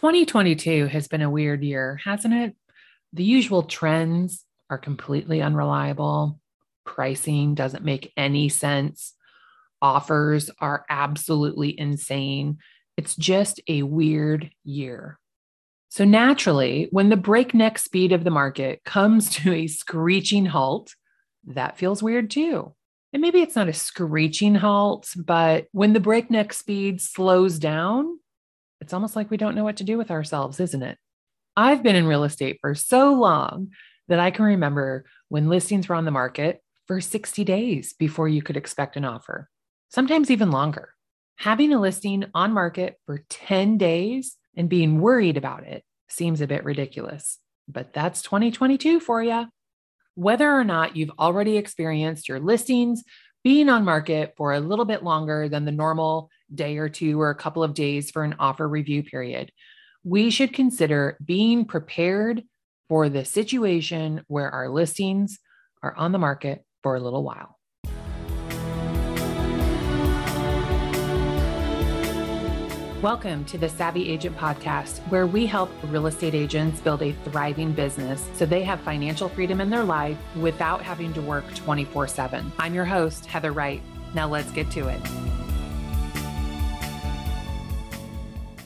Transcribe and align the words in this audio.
2022 0.00 0.86
has 0.86 1.08
been 1.08 1.20
a 1.20 1.28
weird 1.28 1.62
year, 1.62 2.00
hasn't 2.02 2.32
it? 2.32 2.56
The 3.12 3.22
usual 3.22 3.64
trends 3.64 4.46
are 4.70 4.78
completely 4.78 5.42
unreliable. 5.42 6.40
Pricing 6.86 7.54
doesn't 7.54 7.84
make 7.84 8.10
any 8.16 8.48
sense. 8.48 9.12
Offers 9.82 10.50
are 10.58 10.86
absolutely 10.88 11.78
insane. 11.78 12.60
It's 12.96 13.14
just 13.14 13.60
a 13.68 13.82
weird 13.82 14.50
year. 14.64 15.18
So, 15.90 16.06
naturally, 16.06 16.88
when 16.90 17.10
the 17.10 17.18
breakneck 17.18 17.76
speed 17.76 18.12
of 18.12 18.24
the 18.24 18.30
market 18.30 18.82
comes 18.84 19.28
to 19.34 19.52
a 19.52 19.66
screeching 19.66 20.46
halt, 20.46 20.94
that 21.48 21.76
feels 21.76 22.02
weird 22.02 22.30
too. 22.30 22.74
And 23.12 23.20
maybe 23.20 23.42
it's 23.42 23.56
not 23.56 23.68
a 23.68 23.74
screeching 23.74 24.54
halt, 24.54 25.10
but 25.14 25.66
when 25.72 25.92
the 25.92 26.00
breakneck 26.00 26.54
speed 26.54 27.02
slows 27.02 27.58
down, 27.58 28.18
it's 28.80 28.92
almost 28.92 29.16
like 29.16 29.30
we 29.30 29.36
don't 29.36 29.54
know 29.54 29.64
what 29.64 29.76
to 29.76 29.84
do 29.84 29.98
with 29.98 30.10
ourselves, 30.10 30.60
isn't 30.60 30.82
it? 30.82 30.98
I've 31.56 31.82
been 31.82 31.96
in 31.96 32.06
real 32.06 32.24
estate 32.24 32.58
for 32.60 32.74
so 32.74 33.14
long 33.14 33.70
that 34.08 34.20
I 34.20 34.30
can 34.30 34.44
remember 34.44 35.04
when 35.28 35.48
listings 35.48 35.88
were 35.88 35.94
on 35.94 36.04
the 36.04 36.10
market 36.10 36.62
for 36.86 37.00
60 37.00 37.44
days 37.44 37.92
before 37.92 38.28
you 38.28 38.42
could 38.42 38.56
expect 38.56 38.96
an 38.96 39.04
offer, 39.04 39.48
sometimes 39.88 40.30
even 40.30 40.50
longer. 40.50 40.94
Having 41.36 41.72
a 41.72 41.80
listing 41.80 42.24
on 42.34 42.52
market 42.52 42.96
for 43.06 43.24
10 43.28 43.78
days 43.78 44.36
and 44.56 44.68
being 44.68 45.00
worried 45.00 45.36
about 45.36 45.64
it 45.64 45.84
seems 46.08 46.40
a 46.40 46.46
bit 46.46 46.64
ridiculous, 46.64 47.38
but 47.68 47.92
that's 47.92 48.22
2022 48.22 49.00
for 49.00 49.22
you. 49.22 49.46
Whether 50.14 50.50
or 50.50 50.64
not 50.64 50.96
you've 50.96 51.12
already 51.18 51.56
experienced 51.56 52.28
your 52.28 52.40
listings 52.40 53.04
being 53.42 53.68
on 53.68 53.84
market 53.84 54.34
for 54.36 54.52
a 54.52 54.60
little 54.60 54.84
bit 54.84 55.02
longer 55.02 55.48
than 55.48 55.64
the 55.64 55.72
normal 55.72 56.30
day 56.54 56.78
or 56.78 56.88
two 56.88 57.20
or 57.20 57.30
a 57.30 57.34
couple 57.34 57.62
of 57.62 57.74
days 57.74 58.10
for 58.10 58.24
an 58.24 58.36
offer 58.38 58.68
review 58.68 59.02
period, 59.02 59.52
we 60.04 60.30
should 60.30 60.52
consider 60.52 61.16
being 61.24 61.64
prepared 61.64 62.42
for 62.88 63.08
the 63.08 63.24
situation 63.24 64.22
where 64.26 64.50
our 64.50 64.68
listings 64.68 65.38
are 65.82 65.94
on 65.94 66.12
the 66.12 66.18
market 66.18 66.64
for 66.82 66.96
a 66.96 67.00
little 67.00 67.22
while. 67.22 67.59
Welcome 73.02 73.46
to 73.46 73.56
the 73.56 73.66
Savvy 73.66 74.10
Agent 74.10 74.36
Podcast, 74.36 74.98
where 75.08 75.26
we 75.26 75.46
help 75.46 75.70
real 75.84 76.06
estate 76.06 76.34
agents 76.34 76.82
build 76.82 77.00
a 77.00 77.12
thriving 77.24 77.72
business 77.72 78.28
so 78.34 78.44
they 78.44 78.62
have 78.62 78.78
financial 78.80 79.30
freedom 79.30 79.62
in 79.62 79.70
their 79.70 79.84
life 79.84 80.18
without 80.36 80.82
having 80.82 81.14
to 81.14 81.22
work 81.22 81.46
24 81.54 82.08
7. 82.08 82.52
I'm 82.58 82.74
your 82.74 82.84
host, 82.84 83.24
Heather 83.24 83.52
Wright. 83.52 83.80
Now 84.12 84.28
let's 84.28 84.52
get 84.52 84.70
to 84.72 84.88
it. 84.88 85.00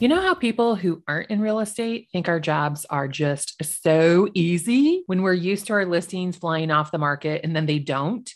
You 0.01 0.09
know 0.09 0.19
how 0.19 0.33
people 0.33 0.75
who 0.75 1.01
aren't 1.07 1.29
in 1.29 1.39
real 1.39 1.61
estate 1.61 2.09
think 2.11 2.27
our 2.27 2.41
jobs 2.41 2.85
are 2.89 3.07
just 3.07 3.55
so 3.63 4.27
easy 4.33 5.03
when 5.05 5.21
we're 5.21 5.31
used 5.31 5.67
to 5.67 5.73
our 5.73 5.85
listings 5.85 6.35
flying 6.35 6.71
off 6.71 6.91
the 6.91 6.97
market 6.97 7.39
and 7.45 7.55
then 7.55 7.67
they 7.67 7.79
don't? 7.79 8.29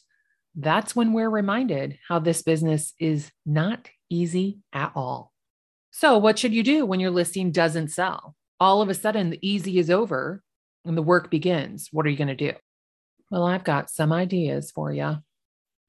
That's 0.56 0.96
when 0.96 1.12
we're 1.12 1.30
reminded 1.30 2.00
how 2.08 2.20
this 2.20 2.42
business 2.42 2.94
is 3.02 3.34
not 3.46 3.90
easy 4.10 4.60
at 4.72 4.94
all. 4.96 5.34
So, 5.92 6.18
what 6.18 6.38
should 6.38 6.54
you 6.54 6.64
do 6.64 6.86
when 6.86 7.00
your 7.00 7.12
listing 7.12 7.52
doesn't 7.52 7.90
sell? 7.90 8.36
All 8.60 8.82
of 8.82 8.90
a 8.90 8.94
sudden, 8.94 9.30
the 9.30 9.48
easy 9.48 9.80
is 9.80 9.90
over 9.90 10.44
and 10.86 10.98
the 10.98 11.02
work 11.02 11.32
begins. 11.32 11.90
What 11.92 12.06
are 12.06 12.10
you 12.10 12.18
going 12.18 12.28
to 12.28 12.36
do? 12.36 12.54
Well, 13.32 13.46
I've 13.46 13.64
got 13.64 13.90
some 13.90 14.12
ideas 14.12 14.72
for 14.72 14.92
you. 14.92 15.18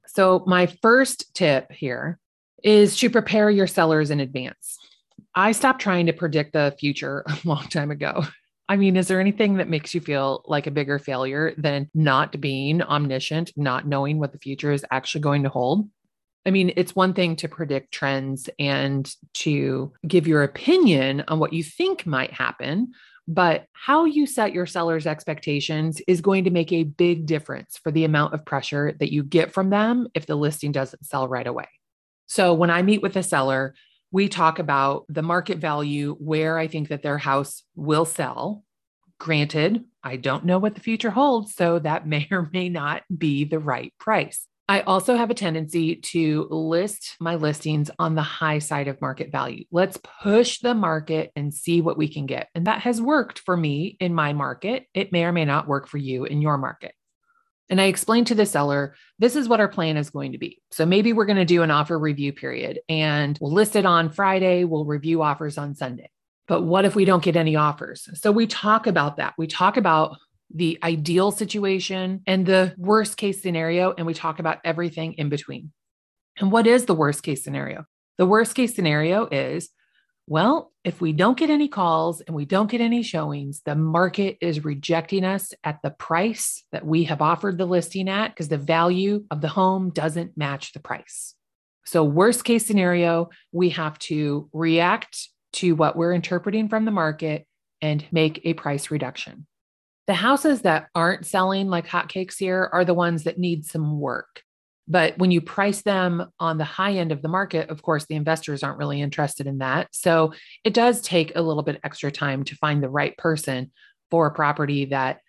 So, 0.07 0.43
my 0.47 0.65
first 0.65 1.33
tip 1.33 1.71
here 1.71 2.19
is 2.63 2.97
to 2.97 3.09
prepare 3.09 3.49
your 3.49 3.67
sellers 3.67 4.11
in 4.11 4.19
advance. 4.19 4.77
I 5.33 5.51
stopped 5.53 5.81
trying 5.81 6.07
to 6.07 6.13
predict 6.13 6.53
the 6.53 6.75
future 6.79 7.23
a 7.27 7.37
long 7.43 7.67
time 7.67 7.91
ago. 7.91 8.23
I 8.67 8.77
mean, 8.77 8.95
is 8.95 9.07
there 9.07 9.19
anything 9.19 9.55
that 9.55 9.69
makes 9.69 9.93
you 9.93 9.99
feel 9.99 10.43
like 10.45 10.65
a 10.65 10.71
bigger 10.71 10.97
failure 10.97 11.53
than 11.57 11.89
not 11.93 12.39
being 12.39 12.81
omniscient, 12.81 13.51
not 13.57 13.85
knowing 13.85 14.17
what 14.17 14.31
the 14.31 14.39
future 14.39 14.71
is 14.71 14.85
actually 14.91 15.21
going 15.21 15.43
to 15.43 15.49
hold? 15.49 15.89
I 16.45 16.51
mean, 16.51 16.73
it's 16.75 16.95
one 16.95 17.13
thing 17.13 17.35
to 17.37 17.47
predict 17.47 17.91
trends 17.91 18.49
and 18.57 19.13
to 19.35 19.93
give 20.07 20.27
your 20.27 20.43
opinion 20.43 21.23
on 21.27 21.39
what 21.39 21.53
you 21.53 21.63
think 21.63 22.05
might 22.05 22.33
happen, 22.33 22.93
but 23.27 23.65
how 23.73 24.05
you 24.05 24.25
set 24.25 24.53
your 24.53 24.65
seller's 24.65 25.05
expectations 25.05 26.01
is 26.07 26.21
going 26.21 26.45
to 26.45 26.49
make 26.49 26.71
a 26.71 26.83
big 26.83 27.27
difference 27.27 27.77
for 27.77 27.91
the 27.91 28.05
amount 28.05 28.33
of 28.33 28.45
pressure 28.45 28.93
that 28.99 29.13
you 29.13 29.23
get 29.23 29.53
from 29.53 29.69
them 29.69 30.07
if 30.15 30.25
the 30.25 30.35
listing 30.35 30.71
doesn't 30.71 31.05
sell 31.05 31.27
right 31.27 31.45
away. 31.45 31.67
So, 32.27 32.53
when 32.53 32.71
I 32.71 32.81
meet 32.81 33.01
with 33.01 33.15
a 33.17 33.23
seller, 33.23 33.75
we 34.11 34.27
talk 34.27 34.59
about 34.59 35.05
the 35.09 35.21
market 35.21 35.59
value 35.59 36.15
where 36.19 36.57
I 36.57 36.67
think 36.67 36.89
that 36.89 37.03
their 37.03 37.17
house 37.17 37.63
will 37.75 38.05
sell. 38.05 38.63
Granted, 39.19 39.85
I 40.03 40.17
don't 40.17 40.45
know 40.45 40.57
what 40.57 40.75
the 40.75 40.81
future 40.81 41.11
holds, 41.11 41.53
so 41.53 41.79
that 41.79 42.07
may 42.07 42.27
or 42.31 42.49
may 42.51 42.69
not 42.69 43.03
be 43.15 43.43
the 43.43 43.59
right 43.59 43.93
price. 43.99 44.47
I 44.71 44.79
also 44.83 45.17
have 45.17 45.29
a 45.29 45.33
tendency 45.33 45.97
to 45.97 46.47
list 46.49 47.17
my 47.19 47.35
listings 47.35 47.91
on 47.99 48.15
the 48.15 48.21
high 48.21 48.59
side 48.59 48.87
of 48.87 49.01
market 49.01 49.29
value. 49.29 49.65
Let's 49.69 49.99
push 50.23 50.59
the 50.59 50.73
market 50.73 51.29
and 51.35 51.53
see 51.53 51.81
what 51.81 51.97
we 51.97 52.07
can 52.07 52.25
get. 52.25 52.47
And 52.55 52.67
that 52.67 52.79
has 52.79 53.01
worked 53.01 53.39
for 53.39 53.57
me 53.57 53.97
in 53.99 54.13
my 54.13 54.31
market. 54.31 54.85
It 54.93 55.11
may 55.11 55.25
or 55.25 55.33
may 55.33 55.43
not 55.43 55.67
work 55.67 55.89
for 55.89 55.97
you 55.97 56.23
in 56.23 56.41
your 56.41 56.57
market. 56.57 56.93
And 57.69 57.81
I 57.81 57.87
explained 57.87 58.27
to 58.27 58.35
the 58.35 58.45
seller, 58.45 58.95
this 59.19 59.35
is 59.35 59.49
what 59.49 59.59
our 59.59 59.67
plan 59.67 59.97
is 59.97 60.09
going 60.09 60.31
to 60.31 60.37
be. 60.37 60.61
So 60.71 60.85
maybe 60.85 61.11
we're 61.11 61.25
going 61.25 61.35
to 61.35 61.43
do 61.43 61.63
an 61.63 61.71
offer 61.71 61.99
review 61.99 62.31
period 62.31 62.79
and 62.87 63.37
we'll 63.41 63.51
list 63.51 63.75
it 63.75 63.85
on 63.85 64.09
Friday, 64.09 64.63
we'll 64.63 64.85
review 64.85 65.21
offers 65.21 65.57
on 65.57 65.75
Sunday. 65.75 66.09
But 66.47 66.61
what 66.61 66.85
if 66.85 66.95
we 66.95 67.03
don't 67.03 67.21
get 67.21 67.35
any 67.35 67.57
offers? 67.57 68.07
So 68.13 68.31
we 68.31 68.47
talk 68.47 68.87
about 68.87 69.17
that. 69.17 69.33
We 69.37 69.47
talk 69.47 69.75
about 69.75 70.15
the 70.53 70.79
ideal 70.83 71.31
situation 71.31 72.21
and 72.27 72.45
the 72.45 72.73
worst 72.77 73.17
case 73.17 73.41
scenario, 73.41 73.93
and 73.97 74.05
we 74.05 74.13
talk 74.13 74.39
about 74.39 74.59
everything 74.63 75.13
in 75.13 75.29
between. 75.29 75.71
And 76.37 76.51
what 76.51 76.67
is 76.67 76.85
the 76.85 76.95
worst 76.95 77.23
case 77.23 77.43
scenario? 77.43 77.85
The 78.17 78.25
worst 78.25 78.55
case 78.55 78.75
scenario 78.75 79.27
is 79.27 79.69
well, 80.27 80.71
if 80.83 81.01
we 81.01 81.11
don't 81.11 81.37
get 81.37 81.49
any 81.49 81.67
calls 81.67 82.21
and 82.21 82.35
we 82.35 82.45
don't 82.45 82.71
get 82.71 82.79
any 82.79 83.03
showings, 83.03 83.61
the 83.65 83.75
market 83.75 84.37
is 84.39 84.63
rejecting 84.63 85.25
us 85.25 85.53
at 85.63 85.79
the 85.83 85.89
price 85.89 86.63
that 86.71 86.85
we 86.85 87.03
have 87.05 87.21
offered 87.21 87.57
the 87.57 87.65
listing 87.65 88.07
at 88.07 88.29
because 88.29 88.47
the 88.47 88.57
value 88.57 89.25
of 89.29 89.41
the 89.41 89.49
home 89.49 89.89
doesn't 89.89 90.37
match 90.37 90.71
the 90.71 90.79
price. 90.79 91.35
So, 91.85 92.03
worst 92.03 92.43
case 92.43 92.65
scenario, 92.65 93.29
we 93.51 93.69
have 93.71 93.99
to 93.99 94.47
react 94.53 95.27
to 95.53 95.75
what 95.75 95.97
we're 95.97 96.13
interpreting 96.13 96.69
from 96.69 96.85
the 96.85 96.91
market 96.91 97.45
and 97.81 98.05
make 98.11 98.39
a 98.45 98.53
price 98.53 98.91
reduction. 98.91 99.47
The 100.07 100.13
houses 100.13 100.61
that 100.61 100.87
aren't 100.95 101.25
selling 101.25 101.67
like 101.67 101.87
hotcakes 101.87 102.37
here 102.37 102.69
are 102.73 102.83
the 102.85 102.93
ones 102.93 103.23
that 103.23 103.37
need 103.37 103.65
some 103.65 103.99
work. 103.99 104.43
But 104.87 105.17
when 105.17 105.31
you 105.31 105.41
price 105.41 105.83
them 105.83 106.31
on 106.39 106.57
the 106.57 106.65
high 106.65 106.93
end 106.93 107.11
of 107.11 107.21
the 107.21 107.29
market, 107.29 107.69
of 107.69 107.81
course, 107.81 108.05
the 108.05 108.15
investors 108.15 108.63
aren't 108.63 108.79
really 108.79 109.01
interested 109.01 109.47
in 109.47 109.59
that. 109.59 109.87
So 109.91 110.33
it 110.63 110.73
does 110.73 111.01
take 111.01 111.31
a 111.35 111.41
little 111.41 111.63
bit 111.63 111.79
extra 111.83 112.11
time 112.11 112.43
to 112.45 112.55
find 112.55 112.83
the 112.83 112.89
right 112.89 113.15
person 113.17 113.71
for 114.09 114.27
a 114.27 114.33
property 114.33 114.85
that 114.85 115.21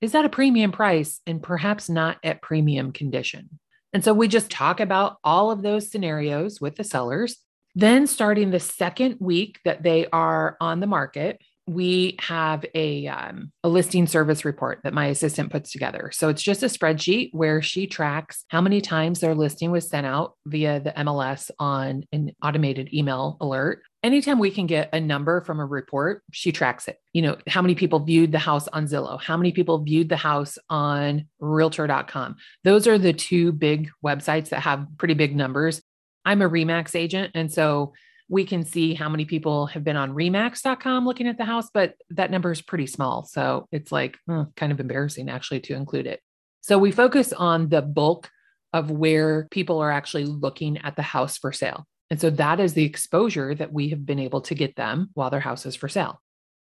is 0.00 0.14
at 0.14 0.24
a 0.24 0.28
premium 0.30 0.72
price 0.72 1.20
and 1.26 1.42
perhaps 1.42 1.88
not 1.88 2.18
at 2.24 2.42
premium 2.42 2.92
condition. 2.92 3.60
And 3.92 4.02
so 4.02 4.12
we 4.12 4.26
just 4.26 4.50
talk 4.50 4.80
about 4.80 5.18
all 5.22 5.50
of 5.50 5.62
those 5.62 5.90
scenarios 5.90 6.60
with 6.60 6.74
the 6.74 6.84
sellers. 6.84 7.36
Then, 7.76 8.06
starting 8.06 8.50
the 8.50 8.60
second 8.60 9.16
week 9.20 9.60
that 9.64 9.82
they 9.82 10.06
are 10.12 10.56
on 10.60 10.80
the 10.80 10.86
market, 10.86 11.40
we 11.66 12.16
have 12.20 12.64
a 12.74 13.06
um, 13.06 13.50
a 13.62 13.68
listing 13.68 14.06
service 14.06 14.44
report 14.44 14.80
that 14.84 14.92
my 14.92 15.06
assistant 15.06 15.50
puts 15.50 15.72
together. 15.72 16.10
So 16.12 16.28
it's 16.28 16.42
just 16.42 16.62
a 16.62 16.66
spreadsheet 16.66 17.30
where 17.32 17.62
she 17.62 17.86
tracks 17.86 18.44
how 18.48 18.60
many 18.60 18.80
times 18.80 19.20
their 19.20 19.34
listing 19.34 19.70
was 19.70 19.88
sent 19.88 20.06
out 20.06 20.34
via 20.46 20.80
the 20.80 20.92
MLS 20.92 21.50
on 21.58 22.04
an 22.12 22.32
automated 22.42 22.92
email 22.92 23.38
alert. 23.40 23.82
Anytime 24.02 24.38
we 24.38 24.50
can 24.50 24.66
get 24.66 24.90
a 24.92 25.00
number 25.00 25.40
from 25.40 25.60
a 25.60 25.64
report, 25.64 26.22
she 26.30 26.52
tracks 26.52 26.88
it. 26.88 26.98
You 27.14 27.22
know, 27.22 27.38
how 27.48 27.62
many 27.62 27.74
people 27.74 28.00
viewed 28.00 28.32
the 28.32 28.38
house 28.38 28.68
on 28.68 28.86
Zillow, 28.86 29.20
how 29.20 29.38
many 29.38 29.50
people 29.50 29.78
viewed 29.82 30.10
the 30.10 30.16
house 30.16 30.58
on 30.68 31.26
realtor.com. 31.40 32.36
Those 32.64 32.86
are 32.86 32.98
the 32.98 33.14
two 33.14 33.52
big 33.52 33.88
websites 34.04 34.50
that 34.50 34.60
have 34.60 34.86
pretty 34.98 35.14
big 35.14 35.34
numbers. 35.34 35.80
I'm 36.26 36.42
a 36.42 36.48
Remax 36.48 36.94
agent 36.94 37.32
and 37.34 37.50
so 37.50 37.94
we 38.28 38.44
can 38.44 38.64
see 38.64 38.94
how 38.94 39.08
many 39.08 39.24
people 39.24 39.66
have 39.66 39.84
been 39.84 39.96
on 39.96 40.12
remax.com 40.12 41.06
looking 41.06 41.28
at 41.28 41.36
the 41.36 41.44
house, 41.44 41.68
but 41.72 41.94
that 42.10 42.30
number 42.30 42.50
is 42.50 42.62
pretty 42.62 42.86
small. 42.86 43.24
So 43.24 43.68
it's 43.70 43.92
like 43.92 44.18
hmm, 44.26 44.42
kind 44.56 44.72
of 44.72 44.80
embarrassing 44.80 45.28
actually 45.28 45.60
to 45.60 45.74
include 45.74 46.06
it. 46.06 46.20
So 46.60 46.78
we 46.78 46.92
focus 46.92 47.32
on 47.32 47.68
the 47.68 47.82
bulk 47.82 48.30
of 48.72 48.90
where 48.90 49.46
people 49.50 49.80
are 49.80 49.90
actually 49.90 50.24
looking 50.24 50.78
at 50.78 50.96
the 50.96 51.02
house 51.02 51.38
for 51.38 51.52
sale. 51.52 51.86
And 52.10 52.20
so 52.20 52.30
that 52.30 52.60
is 52.60 52.74
the 52.74 52.84
exposure 52.84 53.54
that 53.54 53.72
we 53.72 53.90
have 53.90 54.04
been 54.06 54.18
able 54.18 54.40
to 54.42 54.54
get 54.54 54.76
them 54.76 55.10
while 55.14 55.30
their 55.30 55.40
house 55.40 55.66
is 55.66 55.76
for 55.76 55.88
sale. 55.88 56.20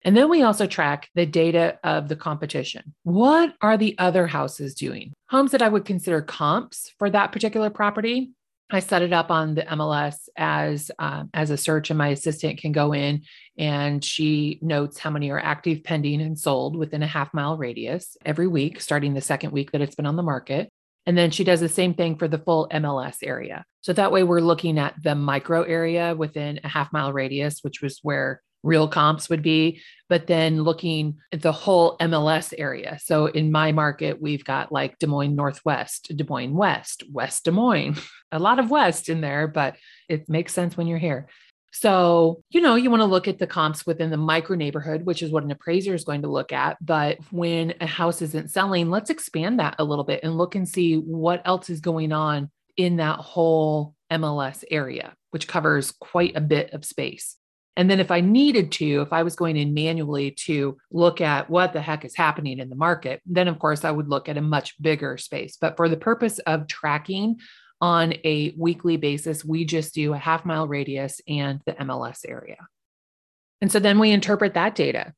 And 0.04 0.18
then 0.18 0.30
we 0.30 0.42
also 0.42 0.66
track 0.66 1.10
the 1.14 1.26
data 1.26 1.78
of 1.84 2.08
the 2.08 2.16
competition. 2.16 2.96
What 3.04 3.54
are 3.62 3.78
the 3.78 3.96
other 4.00 4.28
houses 4.28 4.74
doing? 4.74 5.14
Homes 5.30 5.52
that 5.52 5.62
I 5.62 5.70
would 5.70 5.86
consider 5.86 6.22
comps 6.22 6.92
for 6.98 7.10
that 7.10 7.32
particular 7.32 7.70
property 7.70 8.32
I 8.74 8.80
set 8.80 9.02
it 9.02 9.12
up 9.12 9.30
on 9.30 9.56
the 9.56 9.64
MLS 9.64 10.30
as 10.38 10.92
uh, 10.98 11.26
as 11.34 11.50
a 11.50 11.58
search, 11.58 11.90
and 11.90 11.98
my 11.98 12.10
assistant 12.10 12.60
can 12.60 12.72
go 12.72 12.94
in 12.94 13.24
and 13.58 14.04
she 14.04 14.60
notes 14.62 14.98
how 14.98 15.10
many 15.10 15.30
are 15.30 15.40
active, 15.40 15.84
pending, 15.84 16.22
and 16.22 16.40
sold 16.40 16.76
within 16.76 17.04
a 17.04 17.08
half 17.08 17.34
mile 17.34 17.58
radius 17.58 18.16
every 18.26 18.48
week, 18.48 18.80
starting 18.80 19.14
the 19.14 19.22
second 19.22 19.52
week 19.52 19.72
that 19.72 19.82
it's 19.82 19.96
been 19.96 20.06
on 20.06 20.16
the 20.16 20.24
market. 20.24 20.70
And 21.06 21.18
then 21.18 21.32
she 21.32 21.44
does 21.44 21.60
the 21.60 21.70
same 21.70 21.96
thing 21.96 22.16
for 22.16 22.28
the 22.28 22.38
full 22.38 22.68
MLS 22.72 23.18
area. 23.24 23.66
So 23.82 23.92
that 23.94 24.12
way, 24.12 24.24
we're 24.24 24.40
looking 24.40 24.80
at 24.80 24.96
the 25.04 25.16
micro 25.16 25.64
area 25.64 26.16
within 26.16 26.60
a 26.64 26.68
half 26.68 26.94
mile 26.94 27.12
radius, 27.12 27.60
which 27.64 27.82
was 27.82 28.00
where 28.04 28.42
real 28.64 28.88
comps 28.88 29.30
would 29.30 29.42
be, 29.42 29.82
but 30.10 30.28
then 30.28 30.64
looking 30.64 31.18
at 31.32 31.42
the 31.42 31.52
whole 31.52 31.98
MLS 31.98 32.54
area. 32.58 33.00
So 33.02 33.28
in 33.28 33.52
my 33.52 33.72
market, 33.72 34.22
we've 34.22 34.44
got 34.44 34.72
like 34.72 35.00
Des 35.00 35.08
Moines 35.08 35.36
Northwest, 35.36 36.16
Des 36.16 36.26
Moines 36.28 36.54
West, 36.54 37.04
West 37.12 37.46
Des 37.46 37.52
Moines, 37.52 37.98
a 38.32 38.40
lot 38.40 38.60
of 38.60 38.70
West 38.70 39.10
in 39.10 39.22
there, 39.22 39.48
but 39.48 39.76
it 40.10 40.30
makes 40.30 40.54
sense 40.54 40.78
when 40.78 40.88
you're 40.88 40.98
here. 40.98 41.28
So, 41.74 42.44
you 42.50 42.60
know, 42.60 42.76
you 42.76 42.90
want 42.90 43.02
to 43.02 43.06
look 43.06 43.30
at 43.30 43.40
the 43.40 43.48
comps 43.48 43.86
within 43.86 44.10
the 44.10 44.18
micro 44.18 44.58
neighborhood, 44.58 45.06
which 45.06 45.24
is 45.24 45.32
what 45.32 45.44
an 45.44 45.52
appraiser 45.52 45.94
is 45.94 46.04
going 46.04 46.24
to 46.24 46.28
look 46.28 46.52
at. 46.52 46.78
But 46.86 47.20
when 47.32 47.74
a 47.80 47.88
house 47.88 48.22
isn't 48.22 48.52
selling, 48.52 48.90
let's 48.90 49.10
expand 49.10 49.60
that 49.60 49.76
a 49.80 49.84
little 49.86 50.04
bit 50.04 50.20
and 50.24 50.38
look 50.38 50.56
and 50.56 50.68
see 50.68 50.96
what 50.98 51.42
else 51.46 51.70
is 51.70 51.80
going 51.80 52.12
on 52.12 52.52
in 52.76 52.98
that 52.98 53.20
whole 53.20 53.96
MLS 54.12 54.66
area, 54.70 55.14
which 55.30 55.48
covers 55.48 55.92
quite 55.92 56.36
a 56.36 56.42
bit 56.42 56.74
of 56.74 56.84
space. 56.84 57.38
And 57.78 57.90
then 57.90 58.00
if 58.00 58.12
I 58.12 58.20
needed 58.20 58.72
to, 58.74 59.02
if 59.02 59.14
I 59.14 59.24
was 59.24 59.36
going 59.36 59.56
in 59.56 59.74
manually 59.74 60.32
to 60.46 60.78
look 60.92 61.22
at 61.22 61.50
what 61.50 61.72
the 61.72 61.82
heck 61.82 62.04
is 62.04 62.16
happening 62.16 62.60
in 62.60 62.70
the 62.70 62.76
market, 62.76 63.22
then 63.26 63.48
of 63.48 63.60
course 63.60 63.86
I 63.86 63.92
would 63.92 64.10
look 64.10 64.28
at 64.28 64.38
a 64.38 64.42
much 64.42 64.82
bigger 64.82 65.18
space. 65.18 65.58
But 65.60 65.78
for 65.78 65.88
the 65.88 65.98
purpose 65.98 66.40
of 66.40 66.68
tracking 66.68 67.40
on 67.80 68.14
a 68.26 68.54
weekly 68.58 68.98
basis, 68.98 69.46
we 69.46 69.64
just 69.64 69.94
do 69.94 70.14
a 70.14 70.18
half 70.18 70.46
mile 70.46 70.68
radius 70.68 71.22
and 71.28 71.62
the 71.66 71.74
MLS 71.74 72.20
area. 72.28 72.58
And 73.62 73.72
so 73.72 73.80
then 73.80 74.00
we 74.00 74.12
interpret 74.12 74.56
that 74.56 74.76
data. 74.76 75.14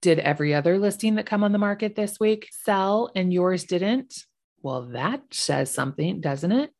Did 0.00 0.18
every 0.20 0.54
other 0.54 0.78
listing 0.78 1.16
that 1.16 1.26
come 1.26 1.44
on 1.44 1.52
the 1.52 1.58
market 1.58 1.94
this 1.94 2.18
week 2.18 2.48
sell 2.52 3.10
and 3.14 3.32
yours 3.32 3.64
didn't? 3.64 4.24
Well, 4.62 4.82
that 4.92 5.22
says 5.30 5.70
something, 5.70 6.20
doesn't 6.20 6.52
it? 6.52 6.70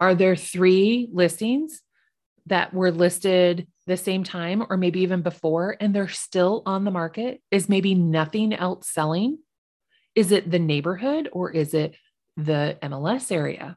Are 0.00 0.14
there 0.14 0.34
three 0.34 1.08
listings 1.12 1.80
that 2.46 2.74
were 2.74 2.90
listed 2.90 3.68
the 3.86 3.96
same 3.96 4.24
time 4.24 4.64
or 4.68 4.76
maybe 4.76 5.00
even 5.00 5.22
before 5.22 5.76
and 5.80 5.94
they're 5.94 6.08
still 6.08 6.62
on 6.66 6.84
the 6.84 6.90
market? 6.90 7.40
Is 7.50 7.68
maybe 7.68 7.94
nothing 7.94 8.52
else 8.52 8.88
selling? 8.88 9.38
Is 10.14 10.32
it 10.32 10.50
the 10.50 10.58
neighborhood 10.58 11.28
or 11.32 11.50
is 11.50 11.74
it 11.74 11.96
the 12.36 12.78
MLS 12.82 13.32
area? 13.32 13.76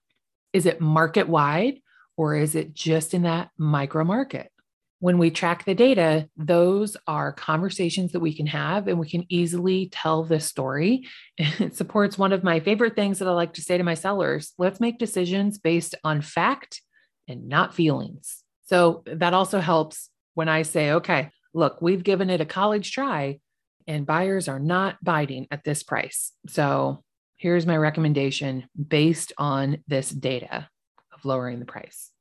Is 0.54 0.66
it 0.66 0.82
market 0.82 1.28
wide 1.28 1.80
or 2.18 2.36
is 2.36 2.56
it 2.56 2.74
just 2.74 3.14
in 3.14 3.24
that 3.24 3.50
micro 3.58 4.04
market? 4.04 4.52
When 5.00 5.18
we 5.18 5.30
track 5.30 5.66
the 5.66 5.76
data, 5.76 6.30
those 6.38 6.96
are 7.06 7.34
conversations 7.34 8.14
that 8.14 8.22
we 8.22 8.34
can 8.34 8.48
have 8.48 8.88
and 8.88 8.98
we 8.98 9.10
can 9.10 9.26
easily 9.30 9.90
tell 9.90 10.24
this 10.24 10.46
story. 10.46 11.08
It 11.38 11.76
supports 11.76 12.18
one 12.18 12.32
of 12.32 12.44
my 12.44 12.60
favorite 12.60 12.96
things 12.96 13.20
that 13.20 13.28
I 13.28 13.32
like 13.32 13.54
to 13.56 13.62
say 13.62 13.78
to 13.78 13.84
my 13.84 13.94
sellers 13.94 14.54
let's 14.58 14.80
make 14.80 14.98
decisions 14.98 15.58
based 15.58 15.96
on 16.04 16.22
fact 16.22 16.82
and 17.28 17.50
not 17.50 17.76
feelings. 17.76 18.45
So 18.66 19.04
that 19.06 19.34
also 19.34 19.60
helps 19.60 20.10
when 20.34 20.50
I 20.50 20.64
say, 20.64 20.92
okay, 20.92 21.30
look, 21.54 21.82
we've 21.82 22.04
given 22.04 22.30
it 22.30 22.42
a 22.42 22.46
college 22.46 22.92
try 22.92 23.40
and 23.88 24.06
buyers 24.06 24.48
are 24.48 24.60
not 24.60 25.04
biting 25.04 25.48
at 25.52 25.64
this 25.64 25.84
price. 25.84 26.32
So 26.48 27.04
here's 27.38 27.66
my 27.66 27.78
recommendation 27.78 28.68
based 28.76 29.34
on 29.38 29.84
this 29.88 30.10
data 30.10 30.68
of 31.14 31.26
lowering 31.26 31.60
the 31.60 31.66
price. 31.66 32.12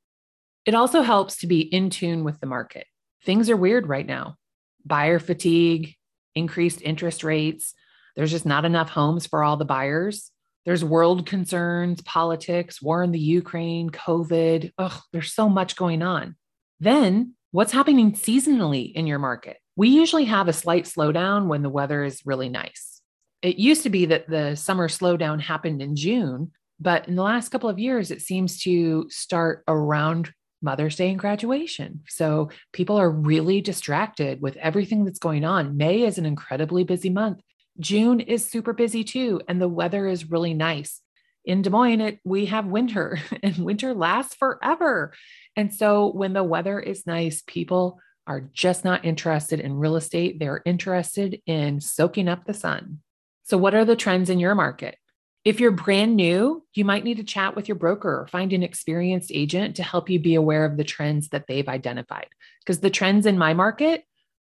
It 0.66 0.74
also 0.74 1.02
helps 1.02 1.38
to 1.38 1.46
be 1.46 1.60
in 1.60 1.90
tune 1.90 2.24
with 2.24 2.40
the 2.40 2.46
market. 2.46 2.86
Things 3.24 3.50
are 3.50 3.56
weird 3.56 3.86
right 3.86 4.06
now. 4.06 4.36
Buyer 4.84 5.18
fatigue, 5.18 5.94
increased 6.34 6.82
interest 6.82 7.24
rates. 7.24 7.74
There's 8.16 8.30
just 8.30 8.46
not 8.46 8.64
enough 8.64 8.90
homes 8.90 9.26
for 9.26 9.42
all 9.42 9.56
the 9.56 9.64
buyers. 9.64 10.30
There's 10.64 10.84
world 10.84 11.26
concerns, 11.26 12.00
politics, 12.02 12.80
war 12.80 13.02
in 13.02 13.12
the 13.12 13.18
Ukraine, 13.18 13.90
COVID. 13.90 14.72
Ugh, 14.78 15.00
there's 15.12 15.32
so 15.32 15.48
much 15.48 15.76
going 15.76 16.02
on. 16.02 16.36
Then, 16.80 17.34
what's 17.50 17.72
happening 17.72 18.12
seasonally 18.12 18.92
in 18.92 19.06
your 19.06 19.18
market? 19.18 19.58
We 19.76 19.88
usually 19.88 20.24
have 20.24 20.48
a 20.48 20.52
slight 20.52 20.84
slowdown 20.84 21.46
when 21.46 21.62
the 21.62 21.70
weather 21.70 22.04
is 22.04 22.22
really 22.24 22.48
nice. 22.48 23.00
It 23.42 23.56
used 23.56 23.82
to 23.82 23.90
be 23.90 24.06
that 24.06 24.28
the 24.28 24.54
summer 24.54 24.88
slowdown 24.88 25.40
happened 25.40 25.82
in 25.82 25.96
June, 25.96 26.52
but 26.80 27.08
in 27.08 27.16
the 27.16 27.22
last 27.22 27.50
couple 27.50 27.68
of 27.68 27.78
years, 27.78 28.10
it 28.10 28.22
seems 28.22 28.62
to 28.62 29.06
start 29.10 29.64
around 29.68 30.32
Mother's 30.62 30.96
Day 30.96 31.10
and 31.10 31.18
graduation. 31.18 32.02
So 32.08 32.50
people 32.72 32.96
are 32.96 33.10
really 33.10 33.60
distracted 33.60 34.40
with 34.40 34.56
everything 34.56 35.04
that's 35.04 35.18
going 35.18 35.44
on. 35.44 35.76
May 35.76 36.02
is 36.02 36.16
an 36.16 36.24
incredibly 36.24 36.84
busy 36.84 37.10
month. 37.10 37.40
June 37.78 38.20
is 38.20 38.48
super 38.48 38.72
busy 38.72 39.04
too, 39.04 39.40
and 39.48 39.60
the 39.60 39.68
weather 39.68 40.06
is 40.06 40.30
really 40.30 40.54
nice. 40.54 41.00
In 41.44 41.62
Des 41.62 41.70
Moines, 41.70 42.00
it, 42.00 42.20
we 42.24 42.46
have 42.46 42.66
winter, 42.66 43.18
and 43.42 43.56
winter 43.58 43.94
lasts 43.94 44.34
forever. 44.34 45.12
And 45.56 45.72
so 45.72 46.10
when 46.12 46.32
the 46.32 46.44
weather 46.44 46.80
is 46.80 47.06
nice, 47.06 47.42
people 47.46 48.00
are 48.26 48.40
just 48.52 48.84
not 48.84 49.04
interested 49.04 49.60
in 49.60 49.74
real 49.74 49.96
estate. 49.96 50.38
They're 50.38 50.62
interested 50.64 51.40
in 51.46 51.80
soaking 51.80 52.28
up 52.28 52.44
the 52.44 52.54
sun. 52.54 53.00
So, 53.42 53.58
what 53.58 53.74
are 53.74 53.84
the 53.84 53.96
trends 53.96 54.30
in 54.30 54.38
your 54.38 54.54
market? 54.54 54.96
If 55.44 55.60
you're 55.60 55.72
brand 55.72 56.16
new, 56.16 56.64
you 56.72 56.86
might 56.86 57.04
need 57.04 57.18
to 57.18 57.24
chat 57.24 57.54
with 57.54 57.68
your 57.68 57.74
broker 57.74 58.20
or 58.20 58.26
find 58.26 58.54
an 58.54 58.62
experienced 58.62 59.30
agent 59.34 59.76
to 59.76 59.82
help 59.82 60.08
you 60.08 60.18
be 60.18 60.36
aware 60.36 60.64
of 60.64 60.78
the 60.78 60.84
trends 60.84 61.28
that 61.28 61.46
they've 61.46 61.68
identified. 61.68 62.28
Because 62.60 62.80
the 62.80 62.88
trends 62.88 63.26
in 63.26 63.36
my 63.36 63.52
market 63.52 64.04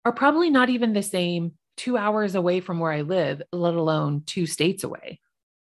are 0.06 0.12
probably 0.12 0.49
not 0.49 0.70
even 0.70 0.94
the 0.94 1.02
same 1.02 1.52
two 1.76 1.96
hours 1.96 2.34
away 2.34 2.61
from 2.61 2.78
where 2.78 2.93
I 2.93 3.02
live, 3.02 3.43
let 3.52 3.75
alone 3.75 4.23
two 4.26 4.46
states 4.46 4.84
away. 4.84 5.20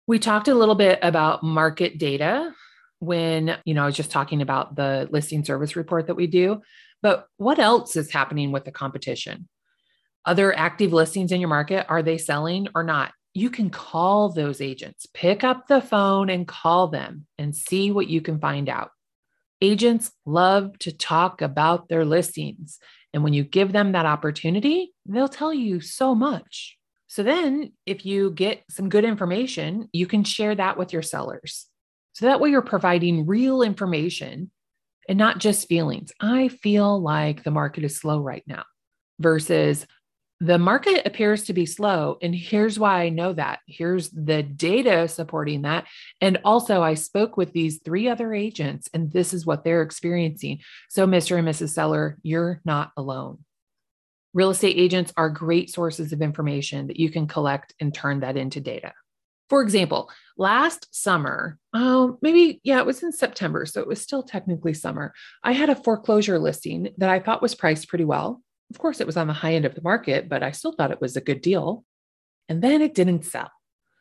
We 0.06 0.18
talked 0.18 0.48
a 0.48 0.54
little 0.54 0.74
bit 0.74 0.98
about 1.02 1.42
market 1.42 1.98
data 1.98 2.54
when, 3.00 3.56
you 3.64 3.74
know, 3.74 3.82
I 3.82 3.86
was 3.86 3.96
just 3.96 4.10
talking 4.10 4.42
about 4.42 4.74
the 4.74 5.08
listing 5.10 5.44
service 5.44 5.76
report 5.76 6.06
that 6.06 6.14
we 6.14 6.26
do, 6.26 6.62
but 7.02 7.26
what 7.36 7.58
else 7.58 7.96
is 7.96 8.10
happening 8.10 8.50
with 8.50 8.64
the 8.64 8.72
competition? 8.72 9.48
Other 10.24 10.56
active 10.56 10.92
listings 10.92 11.32
in 11.32 11.40
your 11.40 11.48
market, 11.48 11.86
are 11.88 12.02
they 12.02 12.18
selling 12.18 12.68
or 12.74 12.82
not? 12.82 13.12
You 13.34 13.50
can 13.50 13.70
call 13.70 14.30
those 14.30 14.60
agents, 14.60 15.06
pick 15.14 15.44
up 15.44 15.68
the 15.68 15.80
phone 15.80 16.28
and 16.28 16.48
call 16.48 16.88
them 16.88 17.26
and 17.38 17.54
see 17.54 17.90
what 17.90 18.08
you 18.08 18.20
can 18.20 18.40
find 18.40 18.68
out. 18.68 18.90
Agents 19.60 20.10
love 20.24 20.78
to 20.80 20.92
talk 20.92 21.42
about 21.42 21.88
their 21.88 22.04
listings. 22.04 22.78
And 23.18 23.24
when 23.24 23.32
you 23.32 23.42
give 23.42 23.72
them 23.72 23.90
that 23.92 24.06
opportunity, 24.06 24.94
they'll 25.04 25.26
tell 25.26 25.52
you 25.52 25.80
so 25.80 26.14
much. 26.14 26.78
So 27.08 27.25
then, 27.25 27.72
if 27.84 28.06
you 28.06 28.30
get 28.30 28.62
some 28.70 28.88
good 28.88 29.04
information, 29.04 29.88
you 29.92 30.06
can 30.06 30.22
share 30.22 30.54
that 30.54 30.78
with 30.78 30.92
your 30.92 31.02
sellers. 31.02 31.66
So 32.12 32.26
that 32.26 32.38
way, 32.38 32.50
you're 32.50 32.62
providing 32.62 33.26
real 33.26 33.62
information 33.62 34.52
and 35.08 35.18
not 35.18 35.38
just 35.38 35.66
feelings. 35.66 36.12
I 36.20 36.46
feel 36.46 37.02
like 37.02 37.42
the 37.42 37.50
market 37.50 37.82
is 37.82 37.96
slow 37.96 38.20
right 38.20 38.44
now 38.46 38.62
versus 39.18 39.84
the 40.40 40.59
market 40.59 41.04
appears 41.04 41.45
to 41.45 41.52
be 41.52 41.66
slow. 41.66 42.16
And 42.23 42.35
here's 42.35 42.78
why 42.78 43.02
I 43.02 43.09
know 43.09 43.33
that. 43.33 43.59
Here's 43.66 44.09
the 44.11 44.42
data 44.42 45.09
supporting 45.09 45.62
that. 45.62 45.87
And 46.21 46.38
also, 46.45 46.83
I 46.83 46.95
spoke 46.95 47.37
with 47.37 47.52
these 47.52 47.80
three 47.85 48.09
other 48.09 48.33
agents, 48.33 48.88
and 48.95 49.12
this 49.12 49.35
is 49.35 49.45
what 49.45 49.64
they're 49.64 49.83
experiencing. 49.83 50.61
So, 50.88 51.07
Mr. 51.07 51.38
and 51.38 51.49
Mrs. 51.49 51.71
Seller, 51.71 52.18
you're 52.23 52.61
not 52.64 52.92
alone. 52.97 53.45
Real 54.33 54.50
estate 54.50 54.76
agents 54.76 55.12
are 55.16 55.30
great 55.30 55.71
sources 55.71 56.12
of 56.12 56.23
information 56.23 56.87
that 56.87 57.00
you 57.00 57.11
can 57.11 57.26
collect 57.26 57.75
and 57.80 57.92
turn 57.92 58.21
that 58.21 58.37
into 58.37 58.61
data. 58.61 58.92
For 59.49 59.62
example, 59.62 60.11
last 60.37 60.95
summer, 60.95 61.59
oh, 61.73 62.18
maybe, 62.21 62.61
yeah, 62.62 62.78
it 62.78 62.87
was 62.87 63.02
in 63.02 63.12
September. 63.12 63.64
So 63.64 63.80
it 63.80 63.88
was 63.88 64.00
still 64.00 64.23
technically 64.23 64.75
summer. 64.75 65.14
I 65.42 65.52
had 65.52 65.71
a 65.71 65.75
foreclosure 65.75 66.38
listing 66.38 66.90
that 66.99 67.09
I 67.09 67.18
thought 67.18 67.42
was 67.42 67.54
priced 67.54 67.88
pretty 67.88 68.04
well. 68.04 68.42
Of 68.70 68.78
course, 68.78 69.00
it 69.00 69.06
was 69.06 69.16
on 69.16 69.26
the 69.26 69.32
high 69.32 69.54
end 69.54 69.64
of 69.64 69.75
the 69.75 69.82
market, 69.82 70.28
but 70.28 70.42
I 70.42 70.50
still 70.50 70.72
thought 70.72 70.90
it 70.90 71.00
was 71.00 71.16
a 71.16 71.22
good 71.22 71.40
deal. 71.40 71.84
And 72.48 72.62
then 72.62 72.82
it 72.82 72.94
didn't 72.94 73.25
sell. 73.25 73.50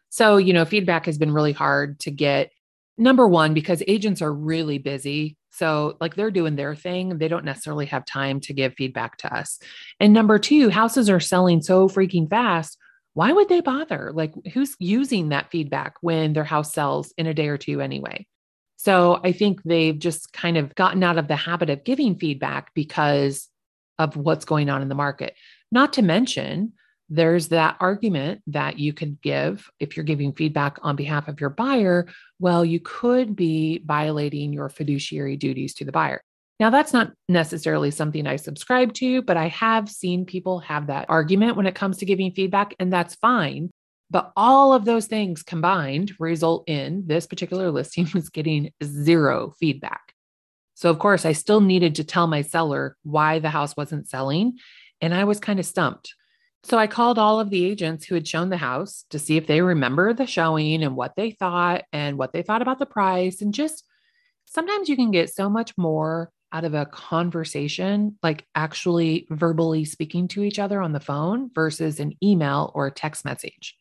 So, 0.10 0.38
you 0.38 0.54
know, 0.54 0.66
feedback 0.66 1.06
has 1.06 1.18
been 1.18 1.34
really 1.34 1.54
hard 1.54 2.00
to 2.02 2.12
get. 2.12 2.52
Number 2.98 3.28
one, 3.28 3.54
because 3.54 3.84
agents 3.88 4.22
are 4.22 4.34
really 4.34 4.78
busy 4.78 5.38
so, 5.58 5.98
like, 6.00 6.16
they're 6.16 6.30
doing 6.30 6.56
their 6.56 6.76
thing. 6.76 7.18
They 7.18 7.28
don't 7.28 7.44
necessarily 7.44 7.88
have 7.88 8.06
time 8.06 8.40
to 8.42 8.54
give 8.54 8.76
feedback 8.76 9.18
to 9.18 9.36
us. 9.36 9.58
And 10.00 10.14
number 10.14 10.38
two, 10.38 10.70
houses 10.70 11.10
are 11.10 11.20
selling 11.20 11.64
so 11.64 11.90
freaking 11.90 12.30
fast. 12.30 12.78
Why 13.16 13.32
would 13.32 13.50
they 13.50 13.62
bother? 13.62 14.12
Like, 14.14 14.36
who's 14.54 14.76
using 14.78 15.30
that 15.30 15.50
feedback 15.50 15.96
when 16.02 16.34
their 16.34 16.44
house 16.44 16.74
sells 16.74 17.12
in 17.18 17.26
a 17.26 17.34
day 17.34 17.48
or 17.48 17.58
two 17.58 17.82
anyway? 17.82 18.28
So, 18.76 19.20
I 19.24 19.32
think 19.32 19.64
they've 19.64 19.98
just 19.98 20.32
kind 20.32 20.58
of 20.58 20.76
gotten 20.76 21.02
out 21.02 21.18
of 21.18 21.28
the 21.28 21.36
habit 21.36 21.72
of 21.72 21.84
giving 21.84 22.20
feedback 22.20 22.72
because 22.76 23.48
of 24.00 24.16
what's 24.16 24.46
going 24.46 24.70
on 24.70 24.82
in 24.82 24.90
the 24.90 24.96
market. 24.96 25.36
Not 25.72 25.94
to 25.94 26.02
mention, 26.02 26.74
there's 27.10 27.50
that 27.50 27.78
argument 27.80 28.42
that 28.48 28.80
you 28.80 28.94
could 28.94 29.22
give 29.22 29.70
if 29.80 29.96
you're 29.96 30.04
giving 30.04 30.34
feedback 30.34 30.78
on 30.82 30.96
behalf 30.96 31.28
of 31.28 31.40
your 31.40 31.50
buyer. 31.50 32.08
Well, 32.40 32.66
you 32.66 32.80
could 32.80 33.36
be 33.36 33.82
violating 33.86 34.52
your 34.52 34.70
fiduciary 34.70 35.38
duties 35.38 35.74
to 35.76 35.86
the 35.86 35.92
buyer. 35.92 36.22
Now, 36.60 36.70
that's 36.72 36.92
not 36.92 37.12
necessarily 37.30 37.92
something 37.92 38.26
I 38.26 38.36
subscribe 38.36 38.94
to, 38.96 39.22
but 39.22 39.38
I 39.38 39.48
have 39.50 39.90
seen 39.90 40.26
people 40.26 40.60
have 40.60 40.88
that 40.88 41.06
argument 41.08 41.56
when 41.56 41.68
it 41.68 41.76
comes 41.76 41.98
to 41.98 42.06
giving 42.06 42.32
feedback, 42.32 42.74
and 42.80 42.92
that's 42.92 43.16
fine. 43.16 43.70
But 44.10 44.32
all 44.36 44.74
of 44.74 44.86
those 44.86 45.06
things 45.06 45.44
combined 45.44 46.14
result 46.20 46.68
in 46.68 47.04
this 47.06 47.28
particular 47.28 47.72
listing 47.72 48.08
was 48.14 48.30
getting 48.30 48.72
zero 48.84 49.54
feedback. 49.60 50.14
So, 50.78 50.92
of 50.92 51.00
course, 51.00 51.26
I 51.26 51.32
still 51.32 51.60
needed 51.60 51.96
to 51.96 52.04
tell 52.04 52.28
my 52.28 52.44
seller 52.44 52.98
why 53.02 53.40
the 53.40 53.50
house 53.50 53.76
wasn't 53.76 54.08
selling, 54.08 54.60
and 55.02 55.12
I 55.12 55.24
was 55.24 55.40
kind 55.40 55.60
of 55.60 55.66
stumped. 55.66 56.14
So 56.62 56.78
I 56.78 56.86
called 56.86 57.18
all 57.18 57.40
of 57.40 57.50
the 57.50 57.66
agents 57.66 58.06
who 58.06 58.14
had 58.14 58.28
shown 58.28 58.50
the 58.50 58.58
house 58.58 59.04
to 59.10 59.18
see 59.18 59.38
if 59.38 59.48
they 59.48 59.62
remember 59.62 60.14
the 60.14 60.28
showing 60.28 60.84
and 60.84 60.96
what 60.96 61.16
they 61.18 61.32
thought 61.32 61.86
and 61.92 62.16
what 62.16 62.32
they 62.32 62.44
thought 62.44 62.62
about 62.62 62.78
the 62.78 62.86
price. 62.86 63.42
And 63.42 63.56
just 63.56 63.86
sometimes 64.46 64.88
you 64.88 64.96
can 64.96 65.10
get 65.10 65.34
so 65.34 65.50
much 65.50 65.76
more 65.80 66.30
out 66.54 66.64
of 66.64 66.76
a 66.76 66.86
conversation, 66.86 68.20
like 68.22 68.46
actually 68.54 69.26
verbally 69.32 69.84
speaking 69.84 70.28
to 70.28 70.44
each 70.44 70.60
other 70.60 70.80
on 70.80 70.94
the 70.94 71.00
phone 71.00 71.50
versus 71.56 72.00
an 72.00 72.14
email 72.22 72.72
or 72.76 72.86
a 72.86 72.92
text 72.92 73.26
message. 73.26 73.76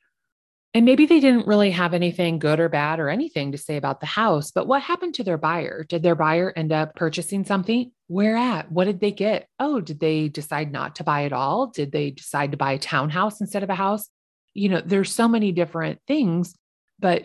And 0.76 0.84
maybe 0.84 1.06
they 1.06 1.20
didn't 1.20 1.46
really 1.46 1.70
have 1.70 1.94
anything 1.94 2.38
good 2.38 2.60
or 2.60 2.68
bad 2.68 3.00
or 3.00 3.08
anything 3.08 3.52
to 3.52 3.56
say 3.56 3.78
about 3.78 4.00
the 4.00 4.04
house, 4.04 4.50
but 4.50 4.66
what 4.66 4.82
happened 4.82 5.14
to 5.14 5.24
their 5.24 5.38
buyer? 5.38 5.86
Did 5.88 6.02
their 6.02 6.14
buyer 6.14 6.52
end 6.54 6.70
up 6.70 6.94
purchasing 6.94 7.46
something? 7.46 7.92
Where 8.08 8.36
at? 8.36 8.70
What 8.70 8.84
did 8.84 9.00
they 9.00 9.10
get? 9.10 9.48
Oh, 9.58 9.80
did 9.80 10.00
they 10.00 10.28
decide 10.28 10.70
not 10.70 10.96
to 10.96 11.02
buy 11.02 11.24
at 11.24 11.32
all? 11.32 11.68
Did 11.68 11.92
they 11.92 12.10
decide 12.10 12.50
to 12.50 12.58
buy 12.58 12.72
a 12.72 12.78
townhouse 12.78 13.40
instead 13.40 13.62
of 13.62 13.70
a 13.70 13.74
house? 13.74 14.10
You 14.52 14.68
know, 14.68 14.82
there's 14.84 15.10
so 15.10 15.28
many 15.28 15.50
different 15.50 15.98
things, 16.06 16.54
but 16.98 17.24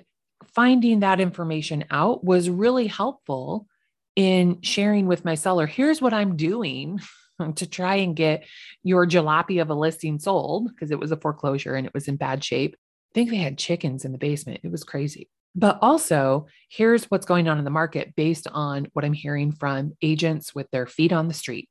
finding 0.56 1.02
that 1.02 1.20
information 1.20 1.84
out 1.92 2.24
was 2.24 2.50
really 2.50 2.88
helpful 2.88 3.68
in 4.16 4.62
sharing 4.62 5.08
with 5.08 5.26
my 5.26 5.36
seller 5.36 5.68
here's 5.68 6.02
what 6.02 6.14
I'm 6.14 6.38
doing 6.38 7.02
to 7.56 7.68
try 7.68 7.96
and 7.96 8.16
get 8.16 8.46
your 8.82 9.06
jalopy 9.06 9.62
of 9.62 9.70
a 9.70 9.76
listing 9.76 10.20
sold 10.20 10.70
because 10.70 10.90
it 10.90 11.00
was 11.00 11.12
a 11.12 11.18
foreclosure 11.18 11.76
and 11.76 11.86
it 11.86 11.94
was 11.94 12.08
in 12.08 12.16
bad 12.16 12.46
shape. 12.46 12.78
I 13.12 13.14
think 13.14 13.30
they 13.30 13.38
had 13.38 13.58
chickens 13.58 14.06
in 14.06 14.14
the 14.14 14.18
basement. 14.18 14.62
It 14.64 14.72
was 14.72 14.84
crazy. 14.84 15.30
But 15.54 15.80
also, 15.82 16.48
here's 16.70 17.06
what's 17.06 17.26
going 17.26 17.50
on 17.50 17.58
in 17.58 17.66
the 17.66 17.70
market 17.70 18.16
based 18.16 18.48
on 18.52 18.88
what 18.94 19.04
I'm 19.04 19.14
hearing 19.14 19.52
from 19.52 19.94
agents 20.02 20.56
with 20.56 20.72
their 20.72 20.88
feet 20.88 21.12
on 21.12 21.28
the 21.28 21.34
street. 21.34 21.68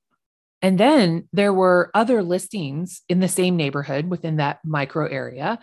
And 0.60 0.78
then 0.78 1.28
there 1.32 1.54
were 1.54 1.90
other 1.94 2.22
listings 2.22 3.00
in 3.08 3.20
the 3.20 3.28
same 3.28 3.56
neighborhood 3.56 4.10
within 4.10 4.36
that 4.36 4.58
micro 4.64 5.06
area. 5.06 5.58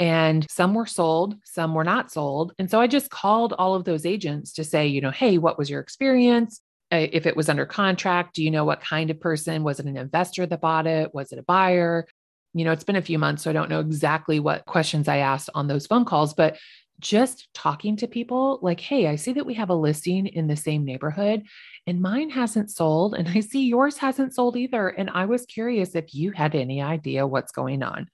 And 0.00 0.50
some 0.50 0.74
were 0.74 0.86
sold, 0.86 1.36
some 1.44 1.74
were 1.74 1.84
not 1.84 2.10
sold. 2.10 2.52
And 2.58 2.68
so 2.68 2.80
I 2.80 2.88
just 2.88 3.10
called 3.10 3.52
all 3.52 3.76
of 3.76 3.84
those 3.84 4.06
agents 4.06 4.52
to 4.54 4.64
say, 4.64 4.88
you 4.88 5.00
know, 5.00 5.10
hey, 5.12 5.38
what 5.38 5.58
was 5.58 5.70
your 5.70 5.80
experience? 5.80 6.60
Uh, 6.90 7.06
if 7.12 7.26
it 7.26 7.36
was 7.36 7.48
under 7.48 7.66
contract, 7.66 8.34
do 8.34 8.42
you 8.42 8.50
know 8.50 8.64
what 8.64 8.80
kind 8.80 9.10
of 9.10 9.20
person? 9.20 9.62
Was 9.62 9.78
it 9.78 9.86
an 9.86 9.96
investor 9.96 10.44
that 10.46 10.60
bought 10.60 10.88
it? 10.88 11.14
Was 11.14 11.30
it 11.30 11.38
a 11.38 11.44
buyer? 11.44 12.06
You 12.54 12.64
know, 12.64 12.72
it's 12.72 12.84
been 12.84 12.96
a 12.96 13.02
few 13.02 13.18
months, 13.18 13.44
so 13.44 13.50
I 13.50 13.52
don't 13.52 13.70
know 13.70 13.80
exactly 13.80 14.40
what 14.40 14.66
questions 14.66 15.08
I 15.08 15.18
asked 15.18 15.50
on 15.54 15.68
those 15.68 15.86
phone 15.86 16.04
calls, 16.04 16.34
but 16.34 16.58
just 17.00 17.48
talking 17.54 17.96
to 17.96 18.06
people 18.06 18.58
like, 18.62 18.78
hey, 18.78 19.06
I 19.06 19.16
see 19.16 19.32
that 19.32 19.46
we 19.46 19.54
have 19.54 19.70
a 19.70 19.74
listing 19.74 20.26
in 20.26 20.46
the 20.46 20.56
same 20.56 20.84
neighborhood 20.84 21.44
and 21.86 22.00
mine 22.00 22.30
hasn't 22.30 22.70
sold. 22.70 23.14
And 23.14 23.28
I 23.28 23.40
see 23.40 23.66
yours 23.66 23.96
hasn't 23.96 24.34
sold 24.34 24.56
either. 24.56 24.88
And 24.88 25.10
I 25.10 25.24
was 25.24 25.46
curious 25.46 25.94
if 25.94 26.14
you 26.14 26.30
had 26.30 26.54
any 26.54 26.82
idea 26.82 27.26
what's 27.26 27.52
going 27.52 27.82
on. 27.82 28.08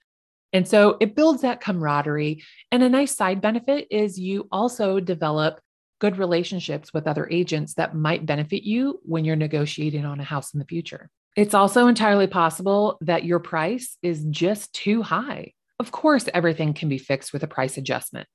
And 0.53 0.67
so 0.67 0.97
it 1.01 1.15
builds 1.15 1.41
that 1.41 1.59
camaraderie. 1.59 2.43
And 2.71 2.81
a 2.81 2.89
nice 2.89 3.13
side 3.13 3.41
benefit 3.41 3.87
is 3.91 4.19
you 4.19 4.47
also 4.51 4.99
develop 4.99 5.59
good 5.99 6.17
relationships 6.17 6.93
with 6.93 7.07
other 7.07 7.27
agents 7.29 7.73
that 7.73 7.95
might 7.95 8.25
benefit 8.25 8.63
you 8.63 8.99
when 9.03 9.25
you're 9.25 9.35
negotiating 9.35 10.05
on 10.05 10.19
a 10.19 10.23
house 10.23 10.53
in 10.53 10.59
the 10.59 10.65
future. 10.65 11.09
It's 11.37 11.53
also 11.53 11.85
entirely 11.85 12.25
possible 12.25 12.97
that 13.01 13.23
your 13.23 13.37
price 13.37 13.95
is 14.01 14.25
just 14.31 14.73
too 14.73 15.03
high. 15.03 15.53
Of 15.79 15.91
course, 15.91 16.27
everything 16.33 16.73
can 16.73 16.89
be 16.89 16.97
fixed 16.97 17.31
with 17.31 17.43
a 17.43 17.47
price 17.47 17.77
adjustment. 17.77 18.27